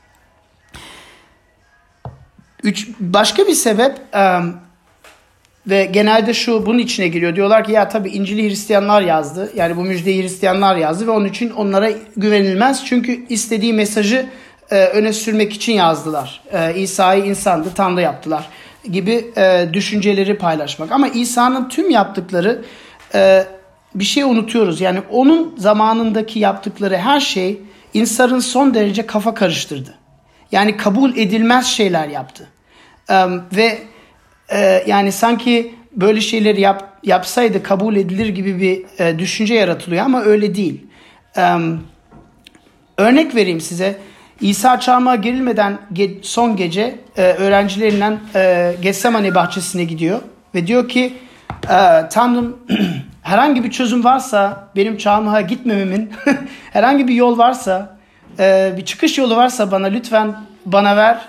Üç, 2.64 2.88
başka 3.00 3.48
bir 3.48 3.54
sebep 3.54 3.96
um, 4.16 4.56
ve 5.68 5.86
genelde 5.86 6.34
şu 6.34 6.66
bunun 6.66 6.78
içine 6.78 7.08
giriyor. 7.08 7.36
Diyorlar 7.36 7.64
ki 7.64 7.72
ya 7.72 7.90
tabi 7.90 8.10
İncil'i 8.10 8.50
Hristiyanlar 8.50 9.02
yazdı. 9.02 9.52
Yani 9.56 9.78
bu 9.78 9.84
müjdeyi 9.84 10.24
Hristiyanlar 10.24 10.76
yazdı 10.76 11.08
ve 11.08 11.12
onun 11.12 11.26
için 11.26 11.50
onlara 11.50 11.90
güvenilmez. 12.18 12.86
Çünkü 12.86 13.26
istediği 13.30 13.74
mesajı 13.74 14.26
e, 14.72 14.86
öne 14.86 15.14
sürmek 15.14 15.54
için 15.54 15.74
yazdılar. 15.74 16.42
E, 16.52 16.76
İsa'yı 16.76 17.26
insandı, 17.26 17.70
Tanrı 17.76 18.02
yaptılar 18.02 18.50
gibi 18.92 19.32
e, 19.38 19.70
düşünceleri 19.74 20.38
paylaşmak. 20.38 20.92
Ama 20.92 21.08
İsa'nın 21.08 21.70
tüm 21.70 21.90
yaptıkları 21.90 22.62
e, 23.14 23.46
bir 23.96 24.04
şey 24.04 24.24
unutuyoruz. 24.24 24.82
Yani 24.82 25.02
onun 25.12 25.56
zamanındaki 25.58 26.40
yaptıkları 26.40 26.98
her 26.98 27.20
şey 27.20 27.60
insanın 27.94 28.40
son 28.40 28.74
derece 28.74 29.06
kafa 29.06 29.34
karıştırdı. 29.34 30.01
Yani 30.52 30.78
kabul 30.78 31.18
edilmez 31.18 31.66
şeyler 31.66 32.08
yaptı. 32.08 32.48
E, 33.10 33.26
ve 33.56 33.78
e, 34.50 34.84
yani 34.88 35.12
sanki 35.12 35.76
böyle 35.92 36.22
şeyleri 36.22 36.62
yap, 36.62 36.98
yapsaydı 37.04 37.64
kabul 37.64 37.96
edilir 37.96 38.30
gibi 38.30 38.62
bir 38.62 39.06
e, 39.06 39.20
düşünce 39.20 39.54
yaratılıyor 39.54 40.06
ama 40.06 40.22
öyle 40.22 40.56
değil. 40.56 40.86
E, 41.38 41.56
örnek 42.98 43.36
vereyim 43.36 43.62
size. 43.62 43.98
İsa 44.42 44.80
çarmıha 44.80 45.16
gerilmeden 45.16 45.78
ge- 45.94 46.24
son 46.24 46.56
gece 46.56 46.96
e, 47.18 47.22
öğrencilerinden 47.22 48.20
e, 48.36 48.74
Getsemane 48.82 49.36
bahçesine 49.36 49.84
gidiyor 49.84 50.22
ve 50.56 50.68
diyor 50.68 50.90
ki 50.90 51.14
e, 51.64 52.10
Tanrım 52.12 52.58
herhangi 53.22 53.64
bir 53.64 53.72
çözüm 53.72 54.04
varsa 54.04 54.68
benim 54.76 54.98
çarmıha 54.98 55.42
gitmememin 55.42 56.12
herhangi 56.74 57.08
bir 57.08 57.14
yol 57.14 57.38
varsa 57.38 57.98
e, 58.42 58.74
bir 58.78 58.86
çıkış 58.86 59.18
yolu 59.18 59.36
varsa 59.36 59.72
bana 59.72 59.88
lütfen 59.88 60.36
bana 60.66 60.98
ver 60.98 61.28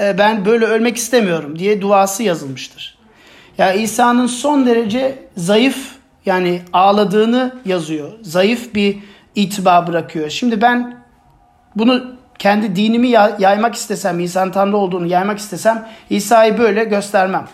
e, 0.00 0.18
ben 0.18 0.44
böyle 0.44 0.64
ölmek 0.64 0.96
istemiyorum 0.96 1.58
diye 1.58 1.80
duası 1.80 2.22
yazılmıştır. 2.22 2.98
Ya 3.58 3.66
yani 3.66 3.82
İsa'nın 3.82 4.26
son 4.26 4.66
derece 4.66 5.18
zayıf 5.36 5.94
yani 6.26 6.62
ağladığını 6.72 7.54
yazıyor. 7.64 8.12
Zayıf 8.22 8.74
bir 8.74 8.98
itibar 9.34 9.86
bırakıyor. 9.86 10.30
Şimdi 10.30 10.62
ben 10.62 10.96
bunu 11.76 12.14
kendi 12.38 12.76
dinimi 12.76 13.08
yaymak 13.38 13.74
istesem, 13.74 14.20
İsa'nın 14.20 14.50
Tanrı 14.50 14.76
olduğunu 14.76 15.06
yaymak 15.06 15.38
istesem 15.38 15.88
İsa'yı 16.10 16.58
böyle 16.58 16.84
göstermem. 16.84 17.48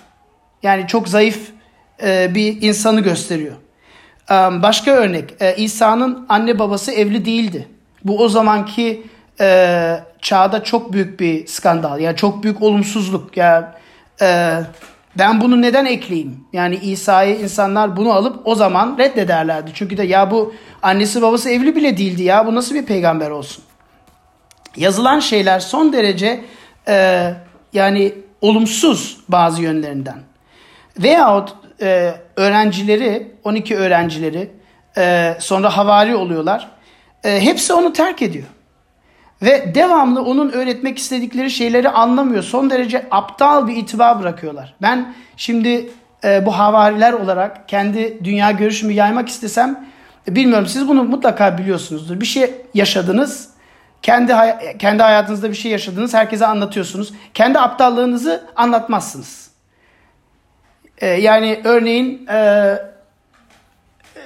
Yani 0.63 0.87
çok 0.87 1.09
zayıf 1.09 1.51
e, 2.03 2.35
bir 2.35 2.63
insanı 2.63 3.01
gösteriyor. 3.01 3.55
E, 4.31 4.35
başka 4.35 4.91
örnek, 4.91 5.35
İsa'nın 5.57 6.27
anne 6.29 6.59
babası 6.59 6.93
evli 6.93 7.25
değildi. 7.25 7.69
Bu 8.05 8.19
o 8.19 8.29
zamanki 8.29 9.03
e, 9.41 10.01
çağda 10.21 10.65
çok 10.65 10.93
büyük 10.93 11.21
bir 11.21 11.47
skandal. 11.47 12.01
Yani 12.01 12.17
çok 12.17 12.43
büyük 12.43 12.63
olumsuzluk. 12.63 13.37
Yani 13.37 13.67
e, 14.23 14.59
ben 15.19 15.41
bunu 15.41 15.63
neden 15.63 15.85
ekleyeyim? 15.85 16.45
Yani 16.53 16.77
İsa'yı 16.77 17.39
insanlar 17.39 17.97
bunu 17.97 18.13
alıp 18.13 18.41
o 18.45 18.55
zaman 18.55 18.97
reddederlerdi. 18.99 19.71
Çünkü 19.75 19.97
de 19.97 20.03
ya 20.03 20.31
bu 20.31 20.55
annesi 20.83 21.23
babası 21.23 21.51
evli 21.51 21.77
bile 21.77 21.97
değildi 21.97 22.23
ya 22.23 22.47
bu 22.47 22.55
nasıl 22.55 22.75
bir 22.75 22.87
peygamber 22.87 23.31
olsun? 23.31 23.65
yazılan 24.77 25.21
şeyler 25.21 25.61
son 25.61 25.93
derece 25.93 26.45
e, 26.89 27.31
yani 27.73 28.13
olumsuz 28.41 29.21
bazı 29.29 29.63
yönlerinden. 29.63 30.19
Veyahut 30.99 31.55
e, 31.83 32.15
öğrencileri, 32.37 33.33
12 33.45 33.77
öğrencileri 33.77 34.51
e, 34.99 35.37
sonra 35.41 35.77
havari 35.77 36.17
oluyorlar. 36.17 36.71
E, 37.25 37.41
hepsi 37.41 37.73
onu 37.73 37.93
terk 37.93 38.23
ediyor. 38.23 38.47
Ve 39.43 39.75
devamlı 39.75 40.23
onun 40.25 40.53
öğretmek 40.53 40.99
istedikleri 40.99 41.51
şeyleri 41.51 41.89
anlamıyor. 41.89 42.43
Son 42.43 42.71
derece 42.71 43.07
aptal 43.11 43.69
bir 43.69 43.77
itibar 43.77 44.21
bırakıyorlar. 44.21 44.75
Ben 44.83 45.15
şimdi 45.37 45.91
e, 46.25 46.47
bu 46.47 46.59
havariler 46.59 47.13
olarak 47.13 47.69
kendi 47.69 48.25
dünya 48.25 48.51
görüşümü 48.51 48.93
yaymak 48.93 49.29
istesem 49.29 49.85
e, 50.29 50.35
bilmiyorum 50.35 50.67
siz 50.67 50.89
bunu 50.89 51.05
mutlaka 51.05 51.59
biliyorsunuzdur. 51.59 52.21
Bir 52.21 52.27
şey 52.27 52.55
yaşadınız. 52.75 53.51
Kendi 54.03 54.33
hay- 54.33 54.79
kendi 54.79 55.03
hayatınızda 55.03 55.51
bir 55.51 55.55
şey 55.55 55.73
yaşadınız. 55.73 56.15
Herkese 56.15 56.47
anlatıyorsunuz. 56.47 57.13
Kendi 57.35 57.59
aptallığınızı 57.59 58.45
anlatmazsınız. 58.57 59.51
E, 60.99 61.07
yani 61.07 61.61
örneğin 61.65 62.27
e, 62.27 62.77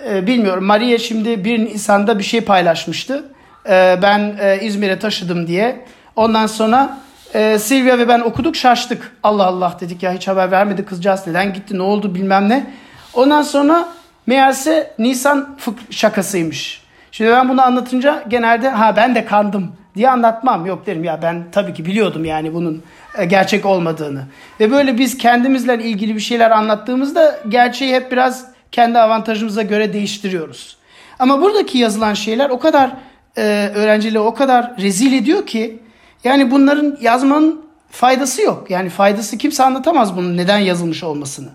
e, 0.08 0.26
bilmiyorum 0.26 0.64
Maria 0.64 0.98
şimdi 0.98 1.44
1 1.44 1.58
Nisan'da 1.64 2.18
bir 2.18 2.24
şey 2.24 2.40
paylaşmıştı. 2.40 3.24
E, 3.68 3.98
ben 4.02 4.36
e, 4.40 4.58
İzmir'e 4.62 4.98
taşıdım 4.98 5.46
diye. 5.46 5.84
Ondan 6.16 6.46
sonra 6.46 6.98
e, 7.34 7.58
Silvia 7.58 7.98
ve 7.98 8.08
ben 8.08 8.20
okuduk 8.20 8.56
şaştık. 8.56 9.12
Allah 9.22 9.46
Allah 9.46 9.76
dedik 9.80 10.02
ya 10.02 10.12
hiç 10.12 10.28
haber 10.28 10.50
vermedi 10.50 10.84
kızcağız 10.84 11.26
neden 11.26 11.52
gitti 11.52 11.78
ne 11.78 11.82
oldu 11.82 12.14
bilmem 12.14 12.48
ne. 12.48 12.66
Ondan 13.14 13.42
sonra 13.42 13.88
meğerse 14.26 14.94
Nisan 14.98 15.56
fık- 15.64 15.92
şakasıymış. 15.92 16.82
Şimdi 17.12 17.30
ben 17.30 17.48
bunu 17.48 17.62
anlatınca 17.62 18.24
genelde 18.28 18.68
ha 18.70 18.96
ben 18.96 19.14
de 19.14 19.24
kandım 19.24 19.72
diye 19.96 20.10
anlatmam. 20.10 20.66
Yok 20.66 20.86
derim 20.86 21.04
ya 21.04 21.22
ben 21.22 21.44
tabii 21.52 21.74
ki 21.74 21.86
biliyordum 21.86 22.24
yani 22.24 22.54
bunun 22.54 22.82
e, 23.18 23.24
gerçek 23.24 23.66
olmadığını. 23.66 24.22
Ve 24.60 24.70
böyle 24.70 24.98
biz 24.98 25.18
kendimizle 25.18 25.74
ilgili 25.84 26.14
bir 26.14 26.20
şeyler 26.20 26.50
anlattığımızda 26.50 27.38
gerçeği 27.48 27.94
hep 27.94 28.12
biraz 28.12 28.53
kendi 28.74 28.98
avantajımıza 28.98 29.62
göre 29.62 29.92
değiştiriyoruz. 29.92 30.76
Ama 31.18 31.42
buradaki 31.42 31.78
yazılan 31.78 32.14
şeyler 32.14 32.50
o 32.50 32.58
kadar 32.58 32.90
e, 33.36 33.70
öğrencileri 33.74 34.18
o 34.18 34.34
kadar 34.34 34.76
rezil 34.78 35.12
ediyor 35.12 35.46
ki 35.46 35.78
yani 36.24 36.50
bunların 36.50 36.98
yazmanın 37.00 37.64
faydası 37.90 38.42
yok. 38.42 38.70
Yani 38.70 38.90
faydası 38.90 39.38
kimse 39.38 39.64
anlatamaz 39.64 40.16
bunun 40.16 40.36
neden 40.36 40.58
yazılmış 40.58 41.04
olmasını. 41.04 41.48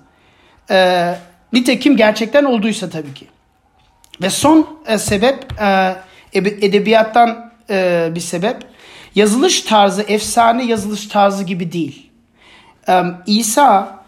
E, 0.69 1.15
nitekim 1.53 1.97
gerçekten 1.97 2.43
olduysa 2.43 2.89
tabii 2.89 3.13
ki. 3.13 3.27
Ve 4.21 4.29
son 4.29 4.79
e, 4.87 4.97
sebep 4.97 5.61
e, 5.61 5.95
edebiyattan 6.33 7.51
e, 7.69 8.09
bir 8.15 8.19
sebep. 8.19 8.57
Yazılış 9.15 9.61
tarzı 9.61 10.01
efsane 10.01 10.65
yazılış 10.65 11.07
tarzı 11.07 11.43
gibi 11.43 11.71
değil. 11.71 12.11
E, 12.89 13.03
İsa 13.25 13.99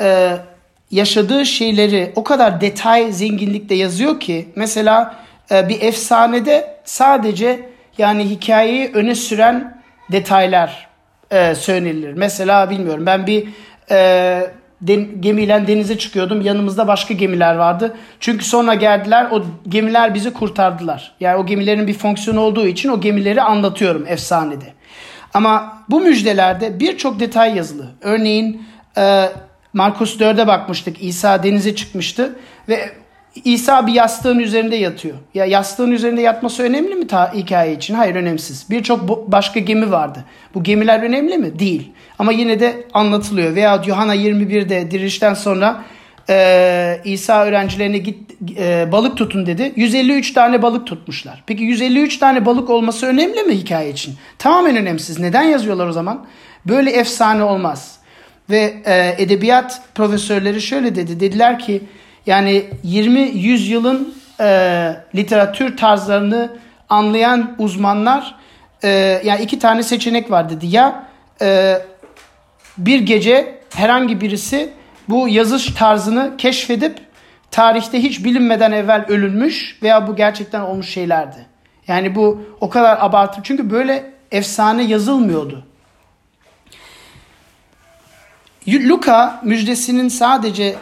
e, 0.00 0.38
yaşadığı 0.94 1.46
şeyleri 1.46 2.12
o 2.16 2.24
kadar 2.24 2.60
detay 2.60 3.12
zenginlikte 3.12 3.74
yazıyor 3.74 4.20
ki 4.20 4.48
mesela 4.56 5.14
e, 5.50 5.68
bir 5.68 5.80
efsanede 5.80 6.76
sadece 6.84 7.68
yani 7.98 8.30
hikayeyi 8.30 8.90
öne 8.94 9.14
süren 9.14 9.82
detaylar 10.12 10.86
e, 11.30 11.54
söylenir. 11.54 12.12
Mesela 12.12 12.70
bilmiyorum 12.70 13.06
ben 13.06 13.26
bir 13.26 13.48
e, 13.90 14.40
den, 14.80 15.20
gemiyle 15.20 15.66
denize 15.66 15.98
çıkıyordum. 15.98 16.40
Yanımızda 16.40 16.86
başka 16.88 17.14
gemiler 17.14 17.54
vardı. 17.54 17.96
Çünkü 18.20 18.44
sonra 18.44 18.74
geldiler 18.74 19.28
o 19.30 19.42
gemiler 19.68 20.14
bizi 20.14 20.32
kurtardılar. 20.32 21.14
Yani 21.20 21.36
o 21.36 21.46
gemilerin 21.46 21.86
bir 21.86 21.94
fonksiyonu 21.94 22.40
olduğu 22.40 22.66
için 22.66 22.88
o 22.88 23.00
gemileri 23.00 23.42
anlatıyorum 23.42 24.04
efsanede. 24.08 24.72
Ama 25.34 25.82
bu 25.90 26.00
müjdelerde 26.00 26.80
birçok 26.80 27.20
detay 27.20 27.56
yazılı. 27.56 27.86
Örneğin 28.00 28.62
e, 28.98 29.28
Markus 29.74 30.20
4'e 30.20 30.46
bakmıştık. 30.46 31.02
İsa 31.02 31.42
denize 31.42 31.74
çıkmıştı 31.74 32.36
ve 32.68 32.90
İsa 33.44 33.86
bir 33.86 33.92
yastığın 33.92 34.38
üzerinde 34.38 34.76
yatıyor. 34.76 35.16
Ya 35.34 35.44
yastığın 35.44 35.90
üzerinde 35.90 36.20
yatması 36.20 36.62
önemli 36.62 36.94
mi 36.94 37.06
ta 37.06 37.34
hikaye 37.34 37.72
için? 37.72 37.94
Hayır 37.94 38.14
önemsiz. 38.14 38.66
Birçok 38.70 39.32
başka 39.32 39.60
gemi 39.60 39.90
vardı. 39.90 40.24
Bu 40.54 40.62
gemiler 40.62 41.02
önemli 41.02 41.38
mi? 41.38 41.58
Değil. 41.58 41.92
Ama 42.18 42.32
yine 42.32 42.60
de 42.60 42.86
anlatılıyor. 42.92 43.54
Veya 43.54 43.82
Yuhanna 43.86 44.16
21'de 44.16 44.90
dirilişten 44.90 45.34
sonra 45.34 45.84
e, 46.30 47.00
İsa 47.04 47.44
öğrencilerine 47.44 47.98
git 47.98 48.18
e, 48.58 48.92
balık 48.92 49.16
tutun 49.16 49.46
dedi. 49.46 49.72
153 49.76 50.32
tane 50.32 50.62
balık 50.62 50.86
tutmuşlar. 50.86 51.42
Peki 51.46 51.62
153 51.64 52.18
tane 52.18 52.46
balık 52.46 52.70
olması 52.70 53.06
önemli 53.06 53.42
mi 53.42 53.54
hikaye 53.54 53.90
için? 53.90 54.14
Tamamen 54.38 54.76
önemsiz. 54.76 55.18
Neden 55.18 55.42
yazıyorlar 55.42 55.86
o 55.86 55.92
zaman? 55.92 56.26
Böyle 56.66 56.90
efsane 56.90 57.42
olmaz. 57.42 58.03
Ve 58.50 58.82
e, 58.84 59.22
edebiyat 59.22 59.82
profesörleri 59.94 60.60
şöyle 60.60 60.94
dedi. 60.94 61.20
Dediler 61.20 61.58
ki 61.58 61.82
yani 62.26 62.64
20-100 62.84 63.68
yılın 63.68 64.14
e, 64.40 64.46
literatür 65.14 65.76
tarzlarını 65.76 66.58
anlayan 66.88 67.54
uzmanlar 67.58 68.34
e, 68.84 68.88
yani 69.24 69.42
iki 69.42 69.58
tane 69.58 69.82
seçenek 69.82 70.30
var 70.30 70.50
dedi. 70.50 70.66
Ya 70.66 71.06
e, 71.42 71.78
bir 72.78 73.00
gece 73.00 73.58
herhangi 73.74 74.20
birisi 74.20 74.70
bu 75.08 75.28
yazış 75.28 75.66
tarzını 75.66 76.34
keşfedip 76.38 76.98
tarihte 77.50 78.02
hiç 78.02 78.24
bilinmeden 78.24 78.72
evvel 78.72 79.04
ölünmüş 79.08 79.78
veya 79.82 80.06
bu 80.06 80.16
gerçekten 80.16 80.60
olmuş 80.60 80.88
şeylerdi. 80.88 81.46
Yani 81.88 82.14
bu 82.14 82.42
o 82.60 82.70
kadar 82.70 82.98
abartı 83.00 83.40
çünkü 83.42 83.70
böyle 83.70 84.10
efsane 84.30 84.82
yazılmıyordu. 84.82 85.66
Luka 88.68 89.40
müjdesinin 89.44 90.08
sadece 90.08 90.76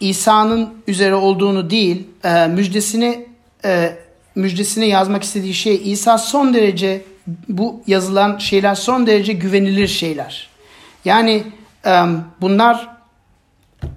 İsa'nın 0.00 0.68
üzere 0.86 1.14
olduğunu 1.14 1.70
değil, 1.70 2.06
e, 2.24 2.46
müjdesini 2.46 3.26
e, 3.64 3.96
müjdesini 4.34 4.88
yazmak 4.88 5.22
istediği 5.22 5.54
şey 5.54 5.92
İsa 5.92 6.18
son 6.18 6.54
derece 6.54 7.02
bu 7.48 7.82
yazılan 7.86 8.38
şeyler 8.38 8.74
son 8.74 9.06
derece 9.06 9.32
güvenilir 9.32 9.88
şeyler. 9.88 10.48
Yani 11.04 11.42
e, 11.86 12.02
bunlar 12.40 12.88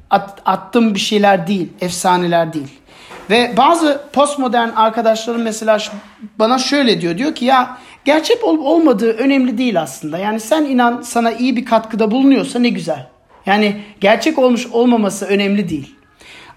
at, 0.09 0.41
attığım 0.45 0.95
bir 0.95 0.99
şeyler 0.99 1.47
değil, 1.47 1.69
efsaneler 1.81 2.53
değil. 2.53 2.81
Ve 3.29 3.53
bazı 3.57 4.01
postmodern 4.13 4.69
arkadaşlarım 4.69 5.41
mesela 5.41 5.77
bana 6.39 6.57
şöyle 6.57 7.01
diyor. 7.01 7.17
Diyor 7.17 7.35
ki 7.35 7.45
ya 7.45 7.77
gerçek 8.05 8.43
olup 8.43 8.65
olmadığı 8.65 9.11
önemli 9.11 9.57
değil 9.57 9.81
aslında. 9.81 10.17
Yani 10.17 10.39
sen 10.39 10.65
inan 10.65 11.01
sana 11.01 11.31
iyi 11.31 11.55
bir 11.55 11.65
katkıda 11.65 12.11
bulunuyorsa 12.11 12.59
ne 12.59 12.69
güzel. 12.69 13.07
Yani 13.45 13.81
gerçek 14.01 14.39
olmuş 14.39 14.67
olmaması 14.67 15.25
önemli 15.25 15.69
değil. 15.69 15.95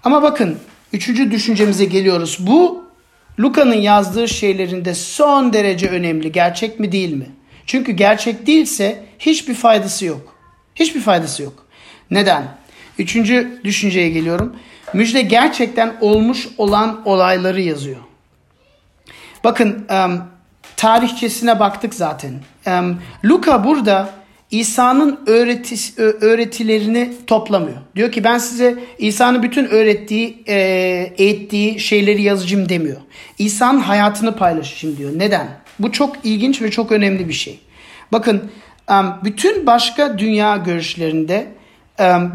Ama 0.03 0.21
bakın 0.21 0.57
üçüncü 0.93 1.31
düşüncemize 1.31 1.85
geliyoruz. 1.85 2.37
Bu 2.39 2.85
Luka'nın 3.39 3.75
yazdığı 3.75 4.27
şeylerinde 4.27 4.95
son 4.95 5.53
derece 5.53 5.87
önemli. 5.87 6.31
Gerçek 6.31 6.79
mi 6.79 6.91
değil 6.91 7.13
mi? 7.13 7.27
Çünkü 7.65 7.91
gerçek 7.91 8.47
değilse 8.47 9.03
hiçbir 9.19 9.53
faydası 9.53 10.05
yok. 10.05 10.35
Hiçbir 10.75 11.01
faydası 11.01 11.43
yok. 11.43 11.65
Neden? 12.11 12.43
Üçüncü 12.99 13.61
düşünceye 13.63 14.09
geliyorum. 14.09 14.55
Müjde 14.93 15.21
gerçekten 15.21 15.93
olmuş 16.01 16.47
olan 16.57 17.01
olayları 17.05 17.61
yazıyor. 17.61 17.99
Bakın 19.43 19.87
tarihçesine 20.77 21.59
baktık 21.59 21.93
zaten. 21.93 22.33
Um, 22.67 23.01
Luka 23.25 23.63
burada 23.63 24.09
İsa'nın 24.51 25.19
öğretis, 25.27 25.99
öğretilerini 25.99 27.11
toplamıyor. 27.27 27.77
Diyor 27.95 28.11
ki 28.11 28.23
ben 28.23 28.37
size 28.37 28.75
İsa'nın 28.97 29.43
bütün 29.43 29.65
öğrettiği, 29.65 30.43
e, 30.47 30.55
eğittiği 31.17 31.79
şeyleri 31.79 32.21
yazacağım 32.21 32.69
demiyor. 32.69 32.97
İsa'nın 33.37 33.79
hayatını 33.79 34.35
paylaşacağım 34.35 34.97
diyor. 34.97 35.11
Neden? 35.15 35.47
Bu 35.79 35.91
çok 35.91 36.15
ilginç 36.23 36.61
ve 36.61 36.71
çok 36.71 36.91
önemli 36.91 37.27
bir 37.27 37.33
şey. 37.33 37.59
Bakın 38.11 38.51
bütün 39.23 39.65
başka 39.65 40.19
dünya 40.19 40.57
görüşlerinde 40.57 41.47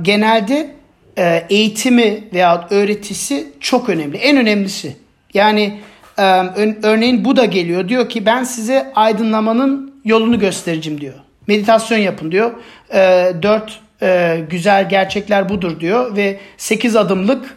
genelde 0.03 0.74
e, 1.18 1.46
eğitimi 1.50 2.24
veya 2.33 2.66
öğretisi 2.70 3.48
çok 3.61 3.88
önemli. 3.88 4.16
En 4.16 4.37
önemlisi. 4.37 4.96
Yani 5.35 5.81
örneğin 6.83 7.24
bu 7.24 7.37
da 7.37 7.44
geliyor. 7.44 7.88
Diyor 7.88 8.09
ki 8.09 8.26
ben 8.26 8.44
size 8.44 8.92
aydınlamanın 8.94 9.94
yolunu 10.04 10.38
göstereceğim 10.38 11.00
diyor. 11.00 11.14
Meditasyon 11.46 11.98
yapın 11.98 12.33
diyor. 12.33 12.50
Dört 13.42 13.80
güzel 14.50 14.88
gerçekler 14.88 15.48
budur 15.48 15.80
diyor 15.80 16.16
ve 16.16 16.38
sekiz 16.56 16.96
adımlık 16.96 17.56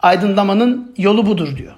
aydınlamanın 0.00 0.94
yolu 0.98 1.26
budur 1.26 1.56
diyor. 1.56 1.74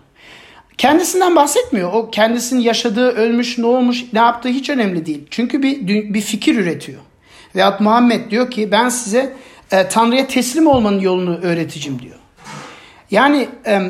Kendisinden 0.78 1.36
bahsetmiyor. 1.36 1.92
O 1.92 2.10
kendisinin 2.10 2.60
yaşadığı, 2.60 3.10
ölmüş, 3.10 3.58
ne 3.58 3.66
olmuş, 3.66 4.04
ne 4.12 4.18
yaptığı 4.18 4.48
hiç 4.48 4.70
önemli 4.70 5.06
değil. 5.06 5.26
Çünkü 5.30 5.62
bir 5.62 5.88
bir 6.14 6.20
fikir 6.20 6.56
üretiyor. 6.58 7.00
Veyahut 7.54 7.80
Muhammed 7.80 8.30
diyor 8.30 8.50
ki 8.50 8.72
ben 8.72 8.88
size 8.88 9.32
e, 9.72 9.88
Tanrı'ya 9.88 10.26
teslim 10.26 10.66
olmanın 10.66 11.00
yolunu 11.00 11.38
öğreteceğim 11.42 12.02
diyor. 12.02 12.16
Yani 13.10 13.48
e, 13.66 13.80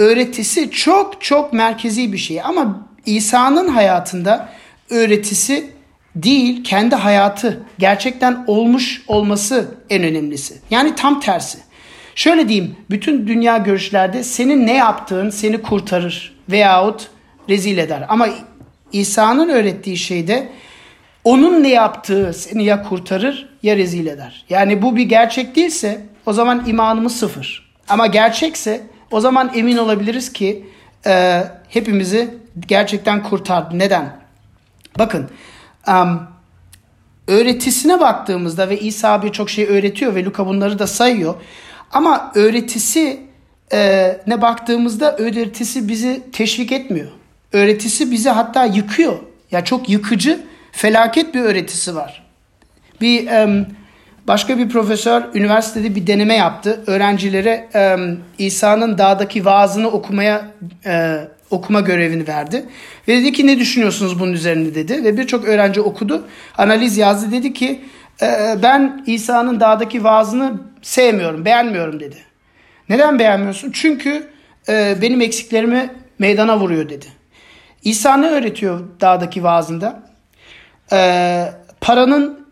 öğretisi 0.00 0.70
çok 0.70 1.22
çok 1.22 1.52
merkezi 1.52 2.12
bir 2.12 2.18
şey 2.18 2.42
ama 2.42 2.88
İsa'nın 3.06 3.68
hayatında 3.68 4.48
öğretisi 4.90 5.70
değil, 6.16 6.64
kendi 6.64 6.94
hayatı 6.94 7.62
gerçekten 7.78 8.44
olmuş 8.46 9.02
olması 9.08 9.74
en 9.90 10.02
önemlisi. 10.02 10.54
Yani 10.70 10.94
tam 10.94 11.20
tersi. 11.20 11.58
Şöyle 12.14 12.48
diyeyim, 12.48 12.76
bütün 12.90 13.26
dünya 13.26 13.56
görüşlerde 13.56 14.22
senin 14.22 14.66
ne 14.66 14.76
yaptığın 14.76 15.30
seni 15.30 15.62
kurtarır 15.62 16.36
veyahut 16.50 17.08
rezil 17.48 17.78
eder. 17.78 18.04
Ama 18.08 18.28
İsa'nın 18.92 19.48
öğrettiği 19.48 19.96
şeyde 19.96 20.48
onun 21.24 21.62
ne 21.62 21.68
yaptığı 21.68 22.32
seni 22.32 22.64
ya 22.64 22.82
kurtarır 22.82 23.48
ya 23.62 23.76
rezil 23.76 24.06
eder. 24.06 24.44
Yani 24.50 24.82
bu 24.82 24.96
bir 24.96 25.02
gerçek 25.02 25.56
değilse 25.56 26.00
o 26.26 26.32
zaman 26.32 26.64
imanımız 26.66 27.16
sıfır. 27.16 27.70
Ama 27.88 28.06
gerçekse 28.06 28.80
o 29.10 29.20
zaman 29.20 29.52
emin 29.54 29.76
olabiliriz 29.76 30.32
ki 30.32 30.66
e, 31.06 31.44
hepimizi 31.68 32.34
gerçekten 32.68 33.22
kurtardı. 33.22 33.78
Neden? 33.78 34.20
Bakın 34.98 35.30
um, 35.88 36.22
öğretisine 37.26 38.00
baktığımızda 38.00 38.68
ve 38.68 38.80
İsa 38.80 39.22
birçok 39.22 39.50
şey 39.50 39.64
öğretiyor 39.64 40.14
ve 40.14 40.24
Luka 40.24 40.46
bunları 40.46 40.78
da 40.78 40.86
sayıyor. 40.86 41.34
Ama 41.92 42.32
öğretisi 42.34 43.20
e, 43.72 44.20
ne 44.26 44.42
baktığımızda 44.42 45.16
öğretisi 45.16 45.88
bizi 45.88 46.22
teşvik 46.32 46.72
etmiyor. 46.72 47.10
Öğretisi 47.52 48.10
bizi 48.10 48.30
hatta 48.30 48.64
yıkıyor. 48.64 49.18
Ya 49.50 49.64
çok 49.64 49.88
yıkıcı, 49.88 50.40
felaket 50.72 51.34
bir 51.34 51.40
öğretisi 51.40 51.94
var. 51.94 52.26
Bir 53.00 53.44
um, 53.44 53.66
başka 54.30 54.58
bir 54.58 54.68
profesör 54.68 55.22
üniversitede 55.34 55.94
bir 55.94 56.06
deneme 56.06 56.34
yaptı. 56.34 56.84
Öğrencilere 56.86 57.68
um, 57.74 58.20
İsa'nın 58.38 58.98
dağdaki 58.98 59.44
vaazını 59.44 59.88
okumaya 59.88 60.50
e, 60.86 61.18
okuma 61.50 61.80
görevini 61.80 62.28
verdi. 62.28 62.66
Ve 63.08 63.16
dedi 63.16 63.32
ki 63.32 63.46
ne 63.46 63.58
düşünüyorsunuz 63.58 64.20
bunun 64.20 64.32
üzerinde 64.32 64.74
dedi. 64.74 65.04
Ve 65.04 65.18
birçok 65.18 65.44
öğrenci 65.44 65.80
okudu. 65.80 66.26
Analiz 66.58 66.98
yazdı 66.98 67.32
dedi 67.32 67.52
ki 67.52 67.80
e, 68.22 68.56
ben 68.62 69.04
İsa'nın 69.06 69.60
dağdaki 69.60 70.04
vaazını 70.04 70.60
sevmiyorum, 70.82 71.44
beğenmiyorum 71.44 72.00
dedi. 72.00 72.18
Neden 72.88 73.18
beğenmiyorsun? 73.18 73.70
Çünkü 73.72 74.30
e, 74.68 74.96
benim 75.02 75.20
eksiklerimi 75.20 75.90
meydana 76.18 76.58
vuruyor 76.60 76.88
dedi. 76.88 77.06
İsa 77.84 78.16
ne 78.16 78.26
öğretiyor 78.26 78.80
dağdaki 79.00 79.44
vaazında? 79.44 80.02
E, 80.92 81.52
paranın 81.80 82.46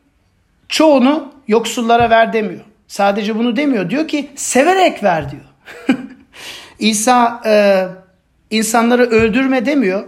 çoğunu 0.69 1.38
yoksullara 1.49 2.11
ver 2.11 2.33
demiyor. 2.33 2.65
Sadece 2.89 3.39
bunu 3.39 3.57
demiyor. 3.57 3.91
Diyor 3.91 4.09
ki 4.09 4.31
severek 4.37 5.03
ver 5.03 5.25
diyor. 5.31 5.43
İsa 6.79 7.43
e, 7.47 7.85
insanları 8.51 9.03
öldürme 9.03 9.67
demiyor. 9.67 10.05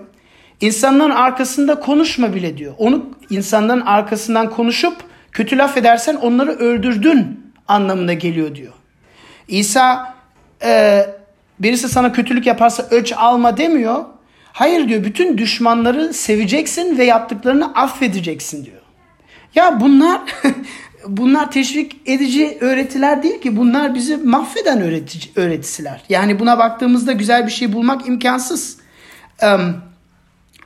İnsanların 0.61 1.11
arkasında 1.11 1.81
konuşma 1.81 2.35
bile 2.35 2.59
diyor. 2.59 2.74
Onu 2.79 3.07
insanların 3.31 3.81
arkasından 3.81 4.50
konuşup 4.50 4.96
kötü 5.33 5.59
laf 5.59 5.76
edersen 5.76 6.14
onları 6.14 6.50
öldürdün 6.50 7.53
anlamına 7.68 8.12
geliyor 8.12 8.55
diyor. 8.55 8.72
İsa 9.48 10.14
e, 10.64 11.07
birisi 11.61 11.88
sana 11.88 12.12
kötülük 12.12 12.46
yaparsa 12.46 12.87
öç 12.90 13.12
alma 13.16 13.57
demiyor. 13.57 14.05
Hayır 14.53 14.88
diyor 14.88 15.05
bütün 15.05 15.38
düşmanları 15.38 16.14
seveceksin 16.14 16.98
ve 16.98 17.05
yaptıklarını 17.05 17.74
affedeceksin 17.74 18.64
diyor. 18.64 18.81
Ya 19.55 19.81
bunlar 19.81 20.20
bunlar 21.06 21.50
teşvik 21.50 21.96
edici 22.06 22.58
öğretiler 22.60 23.22
değil 23.22 23.40
ki. 23.40 23.56
Bunlar 23.56 23.94
bizi 23.94 24.16
mahveden 24.16 24.80
öğretici, 24.80 25.32
öğretisiler. 25.36 26.02
Yani 26.08 26.38
buna 26.38 26.58
baktığımızda 26.58 27.12
güzel 27.12 27.46
bir 27.46 27.52
şey 27.52 27.72
bulmak 27.72 28.08
imkansız. 28.08 28.76
Um, 29.42 29.76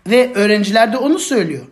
ve 0.07 0.35
öğrenciler 0.35 0.93
de 0.93 0.97
onu 0.97 1.19
söylüyor. 1.19 1.65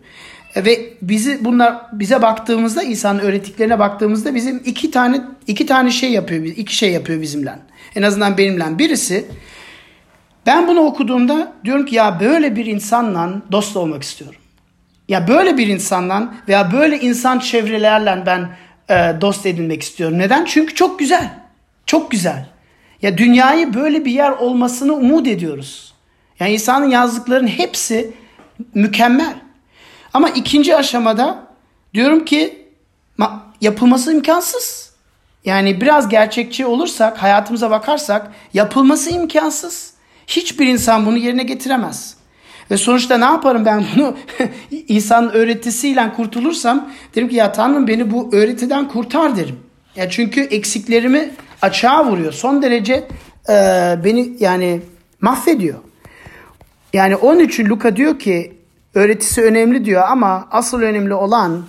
Ve 0.55 0.93
bizi 1.01 1.45
bunlar 1.45 1.81
bize 1.93 2.21
baktığımızda 2.21 2.83
İsa'nın 2.83 3.19
öğrettiklerine 3.19 3.79
baktığımızda 3.79 4.35
bizim 4.35 4.61
iki 4.65 4.91
tane 4.91 5.21
iki 5.47 5.65
tane 5.65 5.91
şey 5.91 6.11
yapıyor. 6.11 6.43
iki 6.43 6.75
şey 6.75 6.91
yapıyor 6.91 7.21
bizimle. 7.21 7.59
En 7.95 8.01
azından 8.01 8.37
benimle. 8.37 8.77
Birisi 8.79 9.25
ben 10.45 10.67
bunu 10.67 10.79
okuduğumda 10.79 11.53
diyorum 11.65 11.85
ki 11.85 11.95
ya 11.95 12.19
böyle 12.19 12.55
bir 12.55 12.65
insanla 12.65 13.41
dost 13.51 13.77
olmak 13.77 14.03
istiyorum. 14.03 14.39
Ya 15.07 15.27
böyle 15.27 15.57
bir 15.57 15.67
insanla 15.67 16.33
veya 16.47 16.71
böyle 16.71 16.99
insan 16.99 17.39
çevrelerle 17.39 18.23
ben 18.25 18.49
e, 18.89 19.21
dost 19.21 19.45
edinmek 19.45 19.81
istiyorum. 19.81 20.19
Neden? 20.19 20.45
Çünkü 20.45 20.75
çok 20.75 20.99
güzel. 20.99 21.29
Çok 21.85 22.11
güzel. 22.11 22.45
Ya 23.01 23.17
dünyayı 23.17 23.73
böyle 23.73 24.05
bir 24.05 24.11
yer 24.11 24.31
olmasını 24.31 24.93
umut 24.93 25.27
ediyoruz. 25.27 25.93
Yani 26.39 26.53
insanın 26.53 26.89
yazdıklarının 26.89 27.47
hepsi 27.47 28.11
mükemmel. 28.73 29.35
Ama 30.13 30.29
ikinci 30.29 30.75
aşamada 30.75 31.47
diyorum 31.93 32.25
ki 32.25 32.63
yapılması 33.63 34.13
imkansız. 34.13 34.93
Yani 35.45 35.81
biraz 35.81 36.09
gerçekçi 36.09 36.65
olursak, 36.65 37.23
hayatımıza 37.23 37.71
bakarsak 37.71 38.31
yapılması 38.53 39.09
imkansız. 39.09 39.93
Hiçbir 40.27 40.67
insan 40.67 41.05
bunu 41.05 41.17
yerine 41.17 41.43
getiremez. 41.43 42.15
Ve 42.73 42.77
sonuçta 42.77 43.17
ne 43.17 43.25
yaparım 43.25 43.65
ben 43.65 43.85
bunu 43.95 44.17
İsa'nın 44.87 45.29
öğretisiyle 45.29 46.13
kurtulursam 46.15 46.89
derim 47.15 47.29
ki 47.29 47.35
ya 47.35 47.51
Tanrım 47.51 47.87
beni 47.87 48.11
bu 48.11 48.29
öğretiden 48.33 48.87
kurtar 48.87 49.35
derim. 49.35 49.55
Ya 49.95 50.09
çünkü 50.09 50.41
eksiklerimi 50.41 51.31
açığa 51.61 52.05
vuruyor. 52.05 52.31
Son 52.31 52.61
derece 52.61 53.07
e, 53.49 53.53
beni 54.03 54.33
yani 54.39 54.81
mahvediyor. 55.21 55.79
Yani 56.93 57.15
onun 57.15 57.39
için 57.39 57.65
Luka 57.65 57.95
diyor 57.95 58.19
ki 58.19 58.57
öğretisi 58.93 59.43
önemli 59.43 59.85
diyor 59.85 60.03
ama 60.07 60.47
asıl 60.51 60.81
önemli 60.81 61.13
olan 61.13 61.65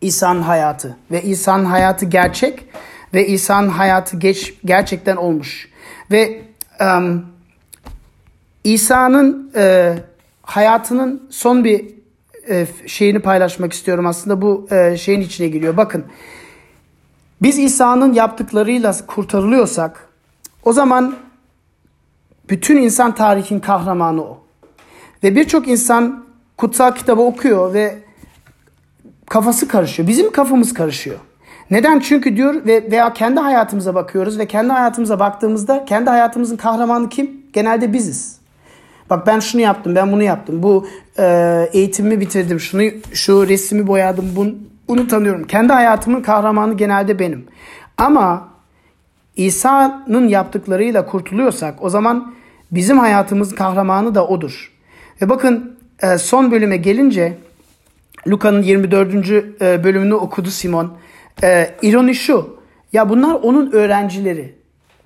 İsa'nın 0.00 0.42
hayatı. 0.42 0.96
Ve 1.10 1.22
İsa'nın 1.22 1.64
hayatı 1.64 2.06
gerçek 2.06 2.64
ve 3.14 3.26
İsa'nın 3.26 3.68
hayatı 3.68 4.16
geç, 4.16 4.54
gerçekten 4.64 5.16
olmuş. 5.16 5.68
Ve 6.10 6.42
um, 6.80 7.26
İsa'nın 8.64 9.52
e, 9.56 9.94
hayatının 10.48 11.22
son 11.30 11.64
bir 11.64 11.94
e, 12.48 12.66
şeyini 12.86 13.18
paylaşmak 13.18 13.72
istiyorum 13.72 14.06
aslında 14.06 14.42
bu 14.42 14.66
e, 14.70 14.96
şeyin 14.96 15.20
içine 15.20 15.48
giriyor. 15.48 15.76
Bakın 15.76 16.04
biz 17.42 17.58
İsa'nın 17.58 18.12
yaptıklarıyla 18.12 18.94
kurtarılıyorsak 19.06 20.08
o 20.64 20.72
zaman 20.72 21.14
bütün 22.50 22.76
insan 22.76 23.14
tarihin 23.14 23.60
kahramanı 23.60 24.22
o. 24.22 24.38
Ve 25.22 25.36
birçok 25.36 25.68
insan 25.68 26.24
kutsal 26.56 26.94
kitabı 26.94 27.22
okuyor 27.22 27.74
ve 27.74 27.98
kafası 29.26 29.68
karışıyor. 29.68 30.08
Bizim 30.08 30.32
kafamız 30.32 30.74
karışıyor. 30.74 31.18
Neden? 31.70 32.00
Çünkü 32.00 32.36
diyor 32.36 32.66
ve 32.66 32.90
veya 32.90 33.12
kendi 33.12 33.40
hayatımıza 33.40 33.94
bakıyoruz 33.94 34.38
ve 34.38 34.46
kendi 34.46 34.72
hayatımıza 34.72 35.20
baktığımızda 35.20 35.84
kendi 35.84 36.10
hayatımızın 36.10 36.56
kahramanı 36.56 37.08
kim? 37.08 37.42
Genelde 37.52 37.92
biziz. 37.92 38.37
Bak 39.10 39.26
ben 39.26 39.40
şunu 39.40 39.60
yaptım, 39.60 39.94
ben 39.94 40.12
bunu 40.12 40.22
yaptım. 40.22 40.62
Bu 40.62 40.88
e, 41.18 41.68
eğitimimi 41.72 42.20
bitirdim, 42.20 42.60
şunu 42.60 42.82
şu 43.12 43.48
resmi 43.48 43.86
boyadım, 43.86 44.32
bunu, 44.36 44.54
bunu 44.88 45.08
tanıyorum. 45.08 45.44
Kendi 45.44 45.72
hayatımın 45.72 46.22
kahramanı 46.22 46.76
genelde 46.76 47.18
benim. 47.18 47.46
Ama 47.96 48.48
İsa'nın 49.36 50.28
yaptıklarıyla 50.28 51.06
kurtuluyorsak 51.06 51.84
o 51.84 51.90
zaman 51.90 52.34
bizim 52.70 52.98
hayatımızın 52.98 53.56
kahramanı 53.56 54.14
da 54.14 54.26
odur. 54.26 54.72
Ve 55.22 55.28
bakın 55.28 55.78
e, 56.02 56.18
son 56.18 56.50
bölüme 56.50 56.76
gelince 56.76 57.38
Luka'nın 58.28 58.62
24. 58.62 59.14
E, 59.62 59.84
bölümünü 59.84 60.14
okudu 60.14 60.50
Simon. 60.50 60.92
E, 61.42 61.70
ironi 61.82 62.14
şu. 62.14 62.58
Ya 62.92 63.08
bunlar 63.08 63.34
onun 63.34 63.72
öğrencileri. 63.72 64.54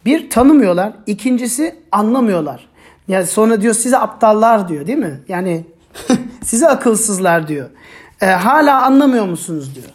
Bir 0.05 0.31
tanımıyorlar, 0.31 0.93
ikincisi 1.07 1.75
anlamıyorlar. 1.93 2.69
Yani 3.09 3.27
sonra 3.27 3.63
diyor 3.63 3.75
size 3.75 3.99
aptallar 3.99 4.69
diyor 4.69 4.87
değil 4.87 4.99
mi? 4.99 5.21
Yani 5.29 5.65
size 6.43 6.69
akılsızlar 6.69 7.49
diyor. 7.49 7.71
E, 8.21 8.27
hala 8.27 8.83
anlamıyor 8.83 9.27
musunuz 9.27 9.75
diyor. 9.75 9.89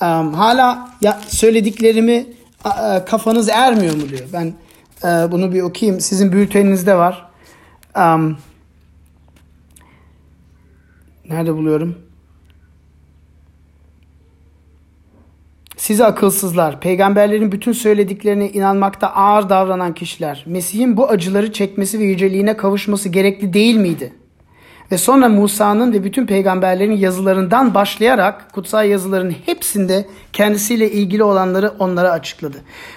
Um, 0.00 0.34
hala 0.34 0.90
ya 1.00 1.20
söylediklerimi 1.28 2.26
e, 2.64 3.04
kafanız 3.04 3.48
ermiyor 3.48 3.94
mu 3.94 4.08
diyor. 4.08 4.28
Ben 4.32 4.54
e, 5.04 5.32
bunu 5.32 5.52
bir 5.52 5.62
okuyayım. 5.62 6.00
Sizin 6.00 6.32
bülteninizde 6.32 6.96
var. 6.96 7.30
Um, 7.96 8.38
nerede 11.28 11.54
buluyorum? 11.54 12.11
Sizi 15.82 16.04
akılsızlar, 16.04 16.80
peygamberlerin 16.80 17.52
bütün 17.52 17.72
söylediklerine 17.72 18.48
inanmakta 18.50 19.08
ağır 19.08 19.48
davranan 19.48 19.94
kişiler, 19.94 20.44
Mesih'in 20.46 20.96
bu 20.96 21.08
acıları 21.08 21.52
çekmesi 21.52 21.98
ve 21.98 22.04
yüceliğine 22.04 22.56
kavuşması 22.56 23.08
gerekli 23.08 23.52
değil 23.52 23.76
miydi? 23.76 24.12
Ve 24.92 24.98
sonra 24.98 25.28
Musa'nın 25.28 25.92
ve 25.92 26.04
bütün 26.04 26.26
peygamberlerin 26.26 26.96
yazılarından 26.96 27.74
başlayarak 27.74 28.52
kutsal 28.52 28.88
yazıların 28.88 29.34
hepsinde 29.46 30.06
kendisiyle 30.32 30.90
ilgili 30.90 31.24
olanları 31.24 31.72
onlara 31.78 32.10
açıkladı. 32.10 32.56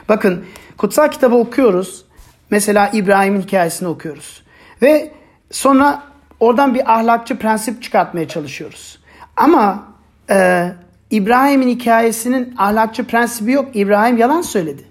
Bakın 0.09 0.45
kutsal 0.77 1.07
kitabı 1.07 1.36
okuyoruz. 1.36 2.05
Mesela 2.49 2.89
İbrahim'in 2.93 3.41
hikayesini 3.41 3.88
okuyoruz. 3.88 4.43
Ve 4.81 5.11
sonra 5.51 6.03
oradan 6.39 6.75
bir 6.75 6.93
ahlakçı 6.93 7.39
prensip 7.39 7.83
çıkartmaya 7.83 8.27
çalışıyoruz. 8.27 8.99
Ama 9.38 9.83
e, 10.29 10.69
İbrahim'in 11.12 11.70
hikayesinin 11.70 12.53
ahlakçı 12.58 13.08
prensibi 13.08 13.51
yok. 13.51 13.70
İbrahim 13.74 14.18
yalan 14.18 14.41
söyledi. 14.41 14.84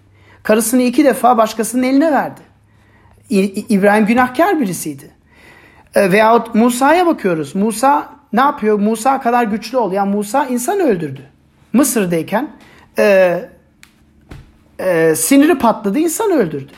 Karısını 0.43 0.83
iki 0.83 1.05
defa 1.05 1.37
başkasının 1.39 1.83
eline 1.83 2.12
verdi. 2.12 2.41
İbrahim 3.69 4.07
günahkar 4.07 4.61
birisiydi. 4.61 5.11
E, 5.95 6.12
veyahut 6.12 6.55
Musa'ya 6.55 7.07
bakıyoruz. 7.07 7.55
Musa 7.55 8.09
ne 8.33 8.41
yapıyor? 8.41 8.79
Musa 8.79 9.21
kadar 9.21 9.45
güçlü 9.45 9.79
ol. 9.79 9.93
Yani 9.93 10.17
Musa 10.17 10.47
insan 10.47 10.81
öldürdü. 10.81 11.21
Mısır'dayken 11.73 12.51
e, 12.99 13.39
e, 14.79 15.15
siniri 15.17 15.59
patladı, 15.59 15.99
insan 15.99 16.31
öldürdü. 16.31 16.73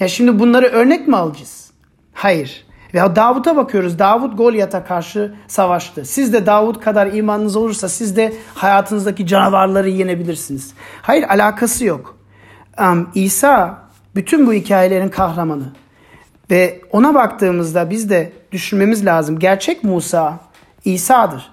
Ya 0.00 0.08
şimdi 0.08 0.38
bunları 0.38 0.66
örnek 0.66 1.08
mi 1.08 1.16
alacağız? 1.16 1.70
Hayır. 2.12 2.66
Veya 2.94 3.16
Davut'a 3.16 3.56
bakıyoruz. 3.56 3.98
Davut 3.98 4.38
Golyat'a 4.38 4.84
karşı 4.84 5.34
savaştı. 5.48 6.04
Siz 6.04 6.32
de 6.32 6.46
Davut 6.46 6.80
kadar 6.80 7.06
imanınız 7.06 7.56
olursa 7.56 7.88
siz 7.88 8.16
de 8.16 8.32
hayatınızdaki 8.54 9.26
canavarları 9.26 9.88
yenebilirsiniz. 9.88 10.74
Hayır 11.02 11.22
alakası 11.22 11.84
yok. 11.84 12.16
Um, 12.80 13.10
İsa 13.14 13.78
bütün 14.14 14.46
bu 14.46 14.52
hikayelerin 14.52 15.08
kahramanı. 15.08 15.72
Ve 16.50 16.80
ona 16.92 17.14
baktığımızda 17.14 17.90
biz 17.90 18.10
de 18.10 18.32
düşünmemiz 18.52 19.06
lazım. 19.06 19.38
Gerçek 19.38 19.84
Musa 19.84 20.38
İsa'dır. 20.84 21.50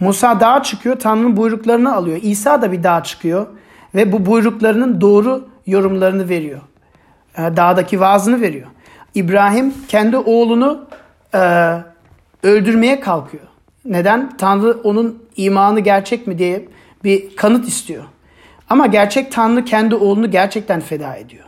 Musa 0.00 0.40
dağa 0.40 0.62
çıkıyor, 0.62 0.98
Tanrı'nın 0.98 1.36
buyruklarını 1.36 1.94
alıyor. 1.94 2.18
İsa 2.22 2.62
da 2.62 2.72
bir 2.72 2.82
dağa 2.82 3.02
çıkıyor 3.02 3.46
ve 3.94 4.12
bu 4.12 4.26
buyruklarının 4.26 5.00
doğru 5.00 5.48
yorumlarını 5.66 6.28
veriyor. 6.28 6.60
Ee, 7.38 7.56
dağdaki 7.56 8.00
vaazını 8.00 8.40
veriyor. 8.40 8.66
İbrahim 9.16 9.74
kendi 9.88 10.16
oğlunu 10.16 10.86
e, 11.34 11.72
öldürmeye 12.42 13.00
kalkıyor. 13.00 13.44
Neden? 13.84 14.36
Tanrı 14.36 14.80
onun 14.84 15.22
imanı 15.36 15.80
gerçek 15.80 16.26
mi 16.26 16.38
diye 16.38 16.68
bir 17.04 17.36
kanıt 17.36 17.68
istiyor. 17.68 18.04
Ama 18.70 18.86
gerçek 18.86 19.32
Tanrı 19.32 19.64
kendi 19.64 19.94
oğlunu 19.94 20.30
gerçekten 20.30 20.80
feda 20.80 21.16
ediyor. 21.16 21.44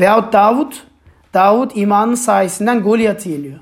Veyahut 0.00 0.32
Davut, 0.32 0.84
Davut 1.34 1.72
imanın 1.74 2.14
sayesinden 2.14 2.82
Golyat'ı 2.82 3.28
yeniyor. 3.28 3.58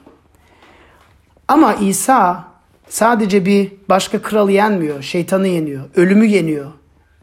Ama 1.49 1.75
İsa 1.75 2.45
sadece 2.89 3.47
bir 3.47 3.73
başka 3.89 4.23
kralı 4.23 4.53
yenmiyor, 4.53 5.03
şeytanı 5.03 5.49
yeniyor, 5.49 5.85
ölümü 5.97 6.27
yeniyor. 6.27 6.71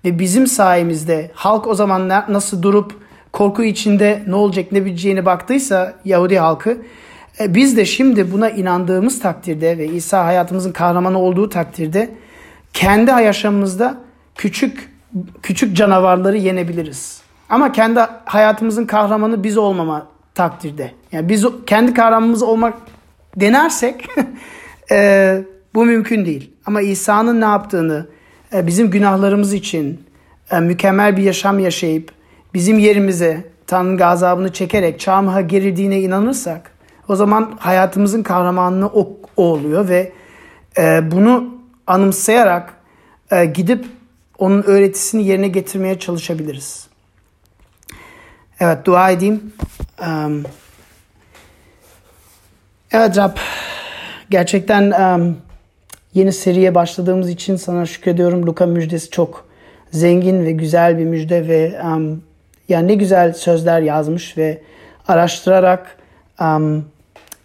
Ve 0.05 0.19
bizim 0.19 0.47
sayemizde 0.47 1.31
halk 1.33 1.67
o 1.67 1.75
zaman 1.75 2.09
nasıl 2.09 2.63
durup 2.63 3.06
korku 3.31 3.63
içinde 3.63 4.23
ne 4.27 4.35
olacak 4.35 4.71
ne 4.71 4.85
bileceğine 4.85 5.25
baktıysa 5.25 5.93
Yahudi 6.05 6.39
halkı 6.39 6.77
e, 7.39 7.55
biz 7.55 7.77
de 7.77 7.85
şimdi 7.85 8.31
buna 8.31 8.49
inandığımız 8.49 9.19
takdirde 9.19 9.77
ve 9.77 9.87
İsa 9.87 10.25
hayatımızın 10.25 10.71
kahramanı 10.71 11.19
olduğu 11.19 11.49
takdirde 11.49 12.09
kendi 12.73 13.11
yaşamımızda 13.11 13.97
küçük 14.35 14.91
küçük 15.43 15.77
canavarları 15.77 16.37
yenebiliriz. 16.37 17.21
Ama 17.49 17.71
kendi 17.71 17.99
hayatımızın 18.25 18.85
kahramanı 18.85 19.43
biz 19.43 19.57
olmama 19.57 20.07
takdirde. 20.35 20.91
Yani 21.11 21.29
biz 21.29 21.45
kendi 21.67 21.93
kahramanımız 21.93 22.43
olmak 22.43 22.73
denersek 23.35 24.05
e, 24.91 25.41
bu 25.75 25.85
mümkün 25.85 26.25
değil. 26.25 26.51
Ama 26.65 26.81
İsa'nın 26.81 27.41
ne 27.41 27.45
yaptığını 27.45 28.07
e, 28.53 28.67
bizim 28.67 28.91
günahlarımız 28.91 29.53
için 29.53 30.01
e, 30.51 30.59
mükemmel 30.59 31.17
bir 31.17 31.23
yaşam 31.23 31.59
yaşayıp 31.59 32.11
bizim 32.57 32.79
yerimize 32.79 33.43
Tanrı'nın 33.67 33.97
gazabını 33.97 34.53
çekerek 34.53 34.99
çarmıha 34.99 35.41
gerildiğine 35.41 35.99
inanırsak 35.99 36.71
o 37.07 37.15
zaman 37.15 37.57
hayatımızın 37.59 38.23
kahramanlığı 38.23 38.87
o, 38.87 39.17
o 39.37 39.43
oluyor 39.43 39.89
ve 39.89 40.11
e, 40.77 41.11
bunu 41.11 41.55
anımsayarak 41.87 42.73
e, 43.31 43.45
gidip 43.45 43.85
onun 44.37 44.63
öğretisini 44.63 45.23
yerine 45.27 45.47
getirmeye 45.47 45.99
çalışabiliriz. 45.99 46.87
Evet 48.59 48.85
dua 48.85 49.11
edeyim. 49.11 49.53
Um, 50.01 50.43
evet 52.91 53.17
Rab 53.17 53.37
gerçekten 54.29 55.15
um, 55.15 55.37
yeni 56.13 56.33
seriye 56.33 56.75
başladığımız 56.75 57.29
için 57.29 57.55
sana 57.55 57.85
şükrediyorum. 57.85 58.47
Luka 58.47 58.65
müjdesi 58.65 59.09
çok 59.09 59.45
zengin 59.91 60.45
ve 60.45 60.51
güzel 60.51 60.97
bir 60.97 61.05
müjde 61.05 61.47
ve 61.47 61.81
um, 61.83 62.26
yani 62.69 62.87
ne 62.87 62.95
güzel 62.95 63.33
sözler 63.33 63.81
yazmış 63.81 64.37
ve 64.37 64.61
araştırarak, 65.07 65.97
um, 66.41 66.85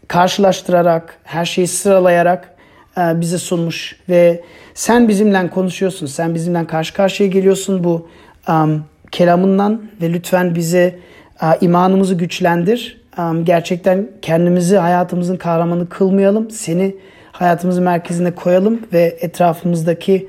karşılaştırarak, 0.09 1.19
her 1.25 1.45
şeyi 1.45 1.67
sıralayarak 1.67 2.55
uh, 2.97 3.21
bize 3.21 3.39
sunmuş 3.39 3.97
ve 4.09 4.41
sen 4.75 5.09
bizimle 5.09 5.51
konuşuyorsun, 5.51 6.07
sen 6.07 6.35
bizimle 6.35 6.67
karşı 6.67 6.95
karşıya 6.95 7.29
geliyorsun 7.29 7.85
bu 7.85 8.09
um, 8.49 8.85
kelamından 9.13 9.83
ve 10.03 10.13
lütfen 10.13 10.55
bize 10.55 10.99
uh, 11.43 11.63
imanımızı 11.63 12.15
güçlendir. 12.15 13.03
Um, 13.19 13.45
gerçekten 13.45 14.09
kendimizi 14.23 14.77
hayatımızın 14.77 15.37
kahramanı 15.37 15.89
kılmayalım, 15.89 16.51
seni 16.51 16.97
hayatımızın 17.33 17.85
merkezine 17.85 18.31
koyalım 18.35 18.81
ve 18.93 19.19
etrafımızdaki 19.21 20.29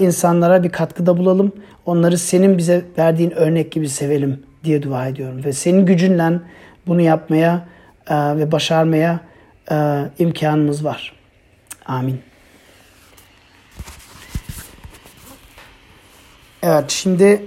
insanlara 0.00 0.62
bir 0.62 0.68
katkıda 0.68 1.18
bulalım. 1.18 1.52
Onları 1.86 2.18
senin 2.18 2.58
bize 2.58 2.84
verdiğin 2.98 3.30
örnek 3.30 3.72
gibi 3.72 3.88
sevelim 3.88 4.42
diye 4.64 4.82
dua 4.82 5.06
ediyorum. 5.06 5.44
Ve 5.44 5.52
senin 5.52 5.86
gücünle 5.86 6.40
bunu 6.86 7.00
yapmaya 7.00 7.68
e, 8.10 8.14
ve 8.14 8.52
başarmaya 8.52 9.20
e, 9.70 10.04
imkanımız 10.18 10.84
var. 10.84 11.12
Amin. 11.86 12.20
Evet 16.62 16.90
şimdi 16.90 17.42